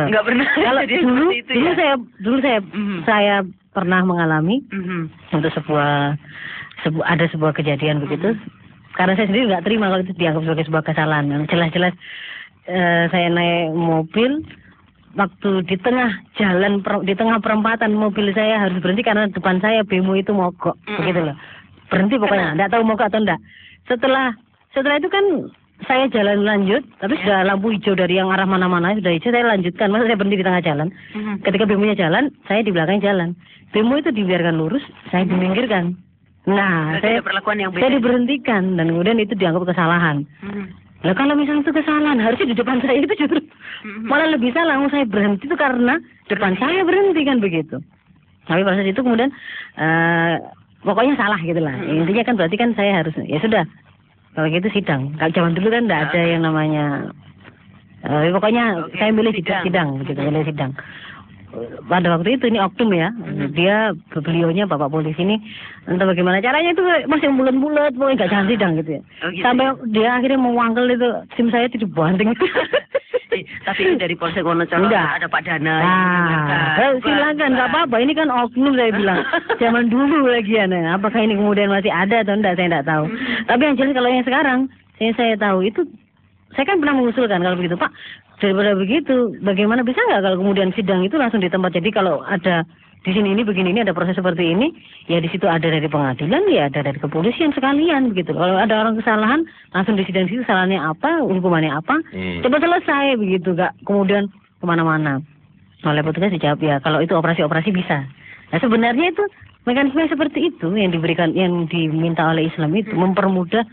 [0.06, 0.46] Nggak pernah.
[0.66, 1.74] kalau dulu itu dulu ya?
[1.74, 2.98] saya dulu saya Mhm.
[3.04, 3.34] saya
[3.70, 5.00] pernah mengalami Mhm.
[5.32, 6.14] untuk sebuah
[6.80, 8.34] sebu- ada sebuah kejadian begitu
[8.92, 11.94] karena saya sendiri nggak terima kalau itu dianggap sebagai sebuah kesalahan Yang jelas-jelas
[12.64, 14.44] eh, saya naik mobil
[15.12, 16.72] waktu di tengah jalan
[17.02, 20.98] di tengah perempatan mobil saya harus berhenti karena depan saya bemo itu mogok Mm-mm.
[20.98, 21.36] begitu loh
[21.86, 23.40] berhenti pokoknya nggak tahu mogok atau enggak
[23.84, 24.32] setelah
[24.72, 25.24] setelah itu kan
[25.82, 29.90] saya jalan lanjut tapi sudah lampu hijau dari yang arah mana-mana sudah hijau saya lanjutkan
[29.90, 31.34] masa saya berhenti di tengah jalan Mhm.
[31.42, 33.28] ketika bemonya jalan saya di belakang jalan
[33.70, 35.96] bemo itu dibiarkan lurus saya diminggirkan
[36.42, 37.80] nah Berarti saya perlakuan yang beda.
[37.80, 40.64] saya diberhentikan dan kemudian itu dianggap kesalahan Mhm.
[41.02, 43.42] Nah kalau misalnya itu kesalahan harusnya di depan saya itu justru
[43.82, 44.06] Mhm.
[44.06, 44.78] malah lebih salah.
[44.78, 45.98] Oh, saya berhenti itu karena
[46.28, 47.82] depan saya berhenti kan begitu.
[48.46, 49.34] Tapi proses itu kemudian
[49.74, 50.38] eh
[50.80, 51.74] pokoknya salah gitu lah.
[51.74, 52.06] Mm-mm.
[52.06, 53.66] Intinya kan berarti kan saya harus ya sudah.
[54.32, 55.12] Kalau gitu sidang.
[55.20, 56.84] Kalau zaman dulu kan enggak ada yang namanya
[58.02, 59.62] eh pokoknya Oke, saya milih sidang.
[59.62, 60.72] sidang, gitu, milih sidang.
[61.84, 63.12] Pada waktu itu ini oknum ya,
[63.52, 65.36] dia beliaunya bapak polisi ini
[65.84, 69.02] entah bagaimana caranya itu masih bulat-bulat, pokoknya nggak jalan sidang gitu ya.
[69.20, 69.44] Oh, gitu.
[69.44, 72.32] Sampai dia akhirnya mewangkel itu sim saya itu dibanting.
[73.40, 75.76] Tapi ini dari Polsek Wonocolo ada Pak Dana.
[75.80, 77.96] Nah, eh, silakan nggak apa-apa.
[78.02, 79.20] Ini kan oknum saya bilang.
[79.56, 80.68] Zaman dulu lagi ya.
[80.68, 83.04] Nah, apakah ini kemudian masih ada atau enggak saya enggak tahu.
[83.48, 84.58] Tapi yang jelas kalau yang sekarang
[85.00, 85.80] saya saya tahu itu
[86.52, 87.90] saya kan pernah mengusulkan kalau begitu Pak
[88.42, 92.66] daripada begitu bagaimana bisa nggak kalau kemudian sidang itu langsung di tempat jadi kalau ada
[93.02, 94.70] di sini ini begini ini ada proses seperti ini.
[95.10, 98.30] Ya di situ ada dari pengadilan ya ada dari kepolisian sekalian begitu.
[98.30, 99.42] Kalau ada orang kesalahan
[99.74, 102.46] langsung di sidang situ salahnya apa hukumannya apa Hmm.
[102.46, 103.58] cepat selesai begitu.
[103.58, 105.18] Gak kemudian ke mana-mana.
[105.82, 108.06] Oleh petugas dijawab ya kalau itu operasi-operasi bisa.
[108.54, 109.24] Nah sebenarnya itu
[109.66, 113.66] mekanisme seperti itu yang diberikan yang diminta oleh Islam itu mempermudah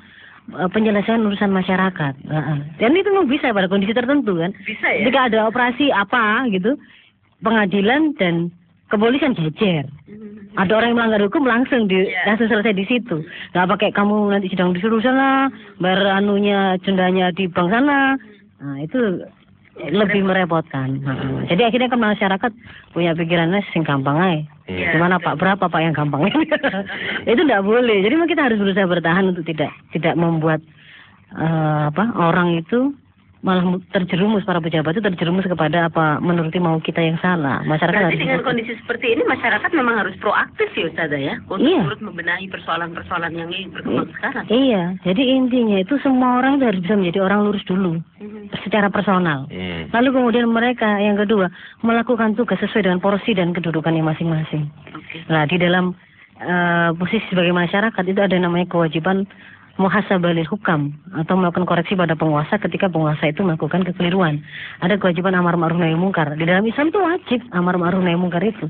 [0.58, 2.14] eh, penyelesaian urusan masyarakat.
[2.26, 2.58] Heeh.
[2.82, 4.58] dan itu memang bisa pada kondisi tertentu kan.
[4.66, 5.06] Bisa ya?
[5.06, 6.74] ketika ada operasi apa gitu
[7.46, 8.50] pengadilan dan
[8.90, 9.86] kepolisian jejer.
[10.10, 10.28] Hmm.
[10.58, 12.26] ada orang yang melanggar hukum langsung di Iya.
[12.26, 13.22] langsung selesai di situ.
[13.54, 18.18] Nggak pakai kamu nanti sidang disuruh sana bayar anunya dendanya di bank sana.
[18.60, 19.24] Nah itu
[19.80, 21.00] lebih merepotkan.
[21.00, 22.52] Nah, jadi akhirnya kan masyarakat
[22.92, 24.94] punya pikirannya sing gampang aja Iya.
[24.94, 26.30] Gimana Pak berapa Pak yang gampang?
[27.30, 28.06] Itu tidak boleh.
[28.06, 30.62] Jadi memang kita harus berusaha bertahan untuk tidak tidak membuat
[31.34, 32.94] eh, apa orang itu
[33.40, 37.96] malah mu- terjerumus para pejabat itu terjerumus kepada apa menuruti mau kita yang salah masyarakat
[37.96, 41.82] Berarti harus dengan kondisi seperti ini masyarakat memang harus proaktif ya Ustazah ya untuk Iya.
[41.88, 44.44] turut membenahi persoalan-persoalan yang ini berkembang sekarang.
[44.46, 48.42] Iya, jadi intinya itu semua orang itu harus bisa menjadi orang lurus dulu Mhm.
[48.60, 49.48] secara personal.
[49.48, 49.88] Hmm.
[49.90, 51.48] Lalu kemudian mereka yang kedua
[51.80, 54.68] melakukan tugas sesuai dengan porsi dan kedudukannya masing-masing.
[54.92, 55.24] Oke.
[55.28, 55.96] Nah di dalam
[56.40, 59.28] eh, posisi sebagai masyarakat itu ada namanya kewajiban
[59.80, 64.44] muhasabalil hukam atau melakukan koreksi pada penguasa ketika penguasa itu melakukan kekeliruan.
[64.84, 66.36] Ada kewajiban amar ma'ruf nahi mungkar.
[66.36, 68.68] Di dalam Islam itu wajib amar ma'ruf nahi mungkar itu.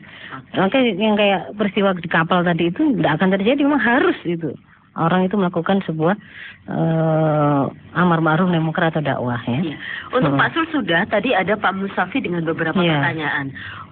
[0.54, 4.54] Makanya yang kayak peristiwa di kapal tadi itu tidak akan terjadi, memang harus itu.
[5.00, 6.16] Orang itu melakukan sebuah
[6.70, 7.64] eh
[7.98, 9.74] amar ma'ruf nahi mungkar atau dakwah ya.
[9.74, 9.78] Iya.
[10.14, 10.40] Untuk Hmm.
[10.40, 13.02] Pak Sul sudah tadi ada Pak Musafi dengan beberapa Iya.
[13.02, 13.46] pertanyaan.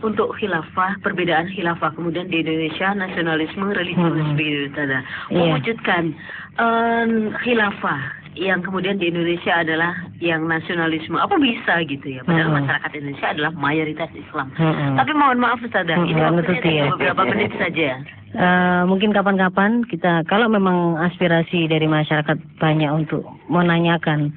[0.06, 4.38] Untuk khilafah, perbedaan khilafah, kemudian di Indonesia nasionalisme religius Hmm.
[4.38, 4.78] begitu.
[4.78, 5.00] Iya.
[5.34, 6.14] Mewujudkan
[6.58, 11.18] em, khilafah yang kemudian di Indonesia adalah yang nasionalisme.
[11.18, 12.22] Apa bisa gitu ya?
[12.24, 12.58] Padahal Hmm.
[12.64, 14.48] masyarakat Indonesia adalah mayoritas Islam.
[14.56, 14.96] Hmm.
[14.96, 16.86] Tapi mohon maaf Ustazah, Hmm, ini waktunya ya.
[16.94, 17.98] beberapa menit saja.
[18.38, 24.36] Eh, mungkin kapan-kapan kita kalau memang aspirasi dari masyarakat banyak untuk menanyakan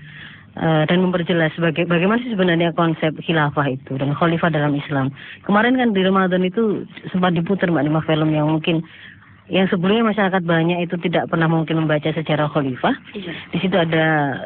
[0.50, 5.14] eh, dan memperjelas sebagai bagaimana sih sebenarnya konsep khilafah itu dan khalifah dalam Islam.
[5.46, 6.84] Kemarin kan di Ramadan itu
[7.14, 8.82] sempat diputar mbak lima film yang mungkin
[9.50, 12.94] yang sebelumnya masyarakat banyak itu tidak pernah mungkin membaca sejarah khalifah.
[13.12, 13.32] Iya.
[13.50, 14.38] Di situ ada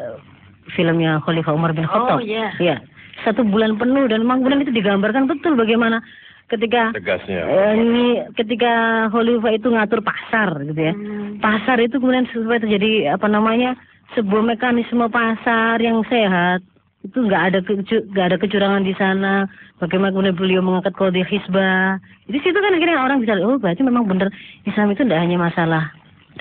[0.73, 2.19] filmnya Khalifah Umar bin Khattab.
[2.19, 2.49] Oh, iya.
[2.57, 2.81] Iya.
[3.21, 6.01] Satu bulan penuh dan memang kemudian itu digambarkan betul bagaimana
[6.49, 7.41] ketika Tegasnya.
[7.45, 10.93] Eh, ini ketika Khalifah itu ngatur pasar gitu ya.
[10.93, 11.37] Hmm.
[11.39, 13.77] Pasar itu kemudian supaya terjadi apa namanya
[14.17, 16.61] sebuah mekanisme pasar yang sehat
[17.05, 19.45] itu nggak ada nggak ada kecurangan di sana.
[19.77, 22.01] Bagaimana kemudian beliau mengangkat kode hisbah.
[22.25, 24.33] Di situ kan akhirnya orang bisa oh berarti memang benar
[24.65, 25.83] Islam itu tidak hanya masalah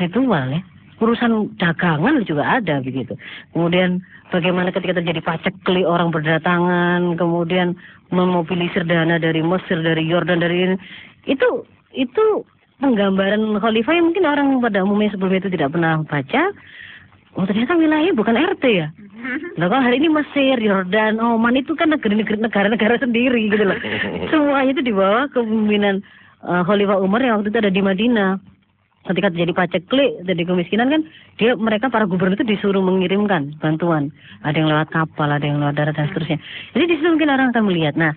[0.01, 0.63] ritual ya.
[1.03, 3.19] Urusan dagangan juga ada begitu.
[3.53, 4.01] Kemudian
[4.33, 7.77] bagaimana ketika terjadi pacekli orang berdatangan, kemudian
[8.09, 10.77] memobilisir dana dari Mesir, dari Yordan, dari ini.
[11.29, 12.47] Itu itu
[12.79, 16.43] penggambaran khalifah yang mungkin orang pada umumnya sebelumnya itu tidak pernah baca.
[17.35, 18.89] Oh ternyata wilayahnya bukan RT ya.
[19.59, 23.79] Nah kalau hari ini Mesir, Yordan, Oman itu kan negara-negara negara-negara sendiri gitu loh.
[24.31, 26.05] Semuanya itu di bawah kepemimpinan
[26.45, 28.37] eh, Khalifah Umar yang waktu itu ada di Madinah.
[29.05, 31.03] Ketika terjadi paceklik, terjadi kemiskinan kan,
[31.37, 34.09] dia mereka para gubernur itu disuruh mengirimkan bantuan.
[34.41, 36.41] Ada yang lewat kapal, ada yang lewat darat dan seterusnya.
[36.73, 38.01] Jadi di situ mungkin orang akan melihat.
[38.01, 38.17] Nah,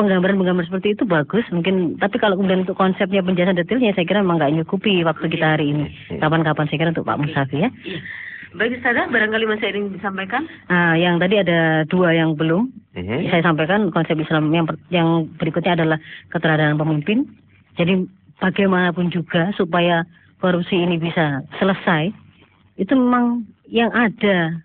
[0.00, 4.40] penggambaran-penggambaran seperti itu bagus mungkin tapi kalau kemudian untuk konsepnya penjelasan detailnya saya kira memang
[4.40, 5.84] nggak nyukupi waktu kita hari ini
[6.22, 7.70] kapan-kapan saya kira untuk Pak Musafi ya
[8.50, 10.42] Baik Ustazah, barangkali masih ada yang disampaikan?
[10.66, 12.66] Ah, yang tadi ada dua yang belum
[12.98, 13.30] Mhm.
[13.30, 15.98] saya sampaikan konsep Islam yang per- yang berikutnya adalah
[16.34, 17.30] keteladanan pemimpin.
[17.78, 18.10] Jadi
[18.42, 20.02] bagaimanapun juga supaya
[20.42, 22.10] korupsi ini bisa selesai,
[22.74, 24.58] itu memang yang ada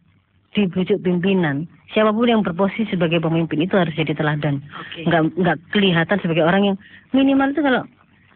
[0.58, 1.70] di bujuk pimpinan.
[1.94, 4.66] Siapa pun yang berposisi sebagai pemimpin itu harus jadi teladan.
[4.82, 5.06] Oke.
[5.06, 6.78] Nggak nggak kelihatan sebagai orang yang
[7.14, 7.86] minimal itu kalau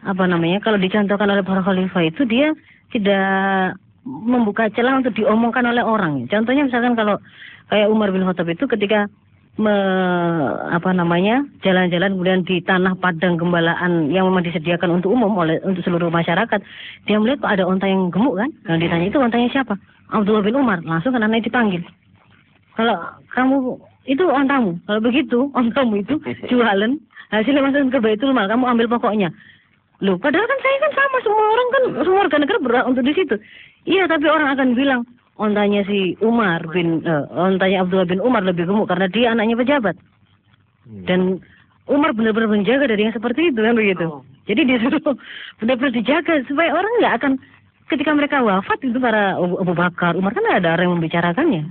[0.00, 2.54] apa namanya kalau dicontohkan oleh para khalifah itu dia
[2.94, 3.74] tidak
[4.04, 6.24] membuka celah untuk diomongkan oleh orang.
[6.28, 7.20] Contohnya misalkan kalau
[7.68, 9.06] kayak Umar bin Khattab itu ketika
[9.60, 9.74] me,
[10.72, 15.84] apa namanya jalan-jalan kemudian di tanah padang gembalaan yang memang disediakan untuk umum oleh untuk
[15.84, 16.60] seluruh masyarakat
[17.04, 18.50] dia melihat ada onta yang gemuk kan?
[18.66, 19.74] Yang ditanya itu ontanya siapa?
[20.10, 20.80] Abdullah bin Umar.
[20.82, 21.82] Langsung kan anaknya dipanggil.
[22.74, 22.96] Kalau
[23.36, 23.56] kamu
[24.08, 24.80] itu ontamu.
[24.88, 26.16] Kalau begitu ontamu itu
[26.48, 26.96] jualan
[27.30, 28.48] hasilnya masukin ke Baitul Mal.
[28.48, 29.30] Kamu ambil pokoknya.
[30.00, 33.12] Loh, padahal kan saya kan sama semua orang kan semua warga negara berhak untuk di
[33.12, 33.36] situ.
[33.88, 35.02] Iya, tapi orang akan bilang
[35.40, 39.96] ontanya si Umar bin eh, ontanya Abdullah bin Umar lebih gemuk karena dia anaknya pejabat.
[41.08, 41.40] Dan
[41.88, 44.06] Umar benar-benar menjaga dari yang seperti itu kan begitu.
[44.06, 44.22] Oh.
[44.44, 45.00] Jadi disuruh
[45.62, 47.32] benar-benar dijaga supaya orang nggak akan
[47.90, 51.62] ketika mereka wafat itu para Abu Bakar, Umar kan ada orang yang membicarakannya.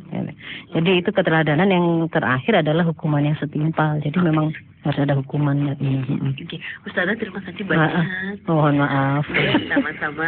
[0.75, 3.97] Jadi itu keteladanan yang terakhir adalah hukuman yang setimpal.
[4.03, 4.51] Jadi memang
[4.83, 5.79] harus ada hukumannya.
[5.79, 6.35] Mm.
[6.35, 7.91] Oke, Ustazah terima kasih banyak.
[7.91, 9.25] Maaf, mohon maaf.
[9.31, 10.27] Ya, Sama-sama.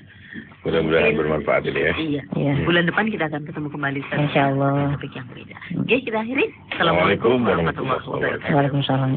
[0.64, 1.92] Mudah-mudahan bermanfaat ini ya.
[1.96, 2.22] Iya.
[2.36, 2.52] Iya.
[2.64, 4.24] Bulan depan kita akan ketemu kembali Ustazah.
[4.24, 4.96] Insya Allah.
[4.96, 5.56] Topik yang beda.
[5.84, 6.46] Oke, kita akhiri.
[6.74, 8.54] Assalamualaikum Assalamualaikum warahmatullahi wabarakatuh.
[8.56, 9.10] Waalaikumsalam.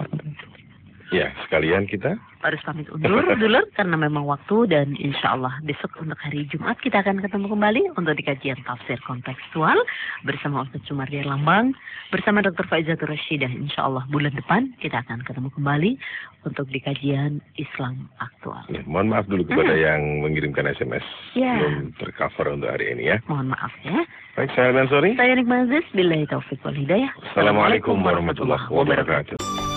[1.13, 6.17] Ya, sekalian kita Harus pamit undur dulu karena memang waktu dan insya Allah besok untuk
[6.17, 9.77] hari Jumat kita akan ketemu kembali untuk di kajian tafsir kontekstual
[10.21, 11.71] bersama Ustaz Sumardi Lambang
[12.09, 12.67] bersama Dr.
[12.67, 13.47] Faizatul Rashidah.
[13.47, 15.91] Insya Allah bulan depan kita akan ketemu kembali
[16.43, 18.59] untuk di kajian Islam aktual.
[18.67, 21.05] ya, mohon maaf dulu kepada yang mengirimkan SMS
[21.37, 21.55] Ya.
[21.55, 23.17] belum tercover untuk hari ini ya.
[23.31, 24.03] Mohon maaf ya.
[24.35, 25.13] Baik, saya Dan Sori.
[25.15, 27.13] Saya Nikmah Aziz, Billahi Taufiq wal Hidayah.
[27.31, 29.72] Assalamualaikum warahmatullahi wabarakatuh.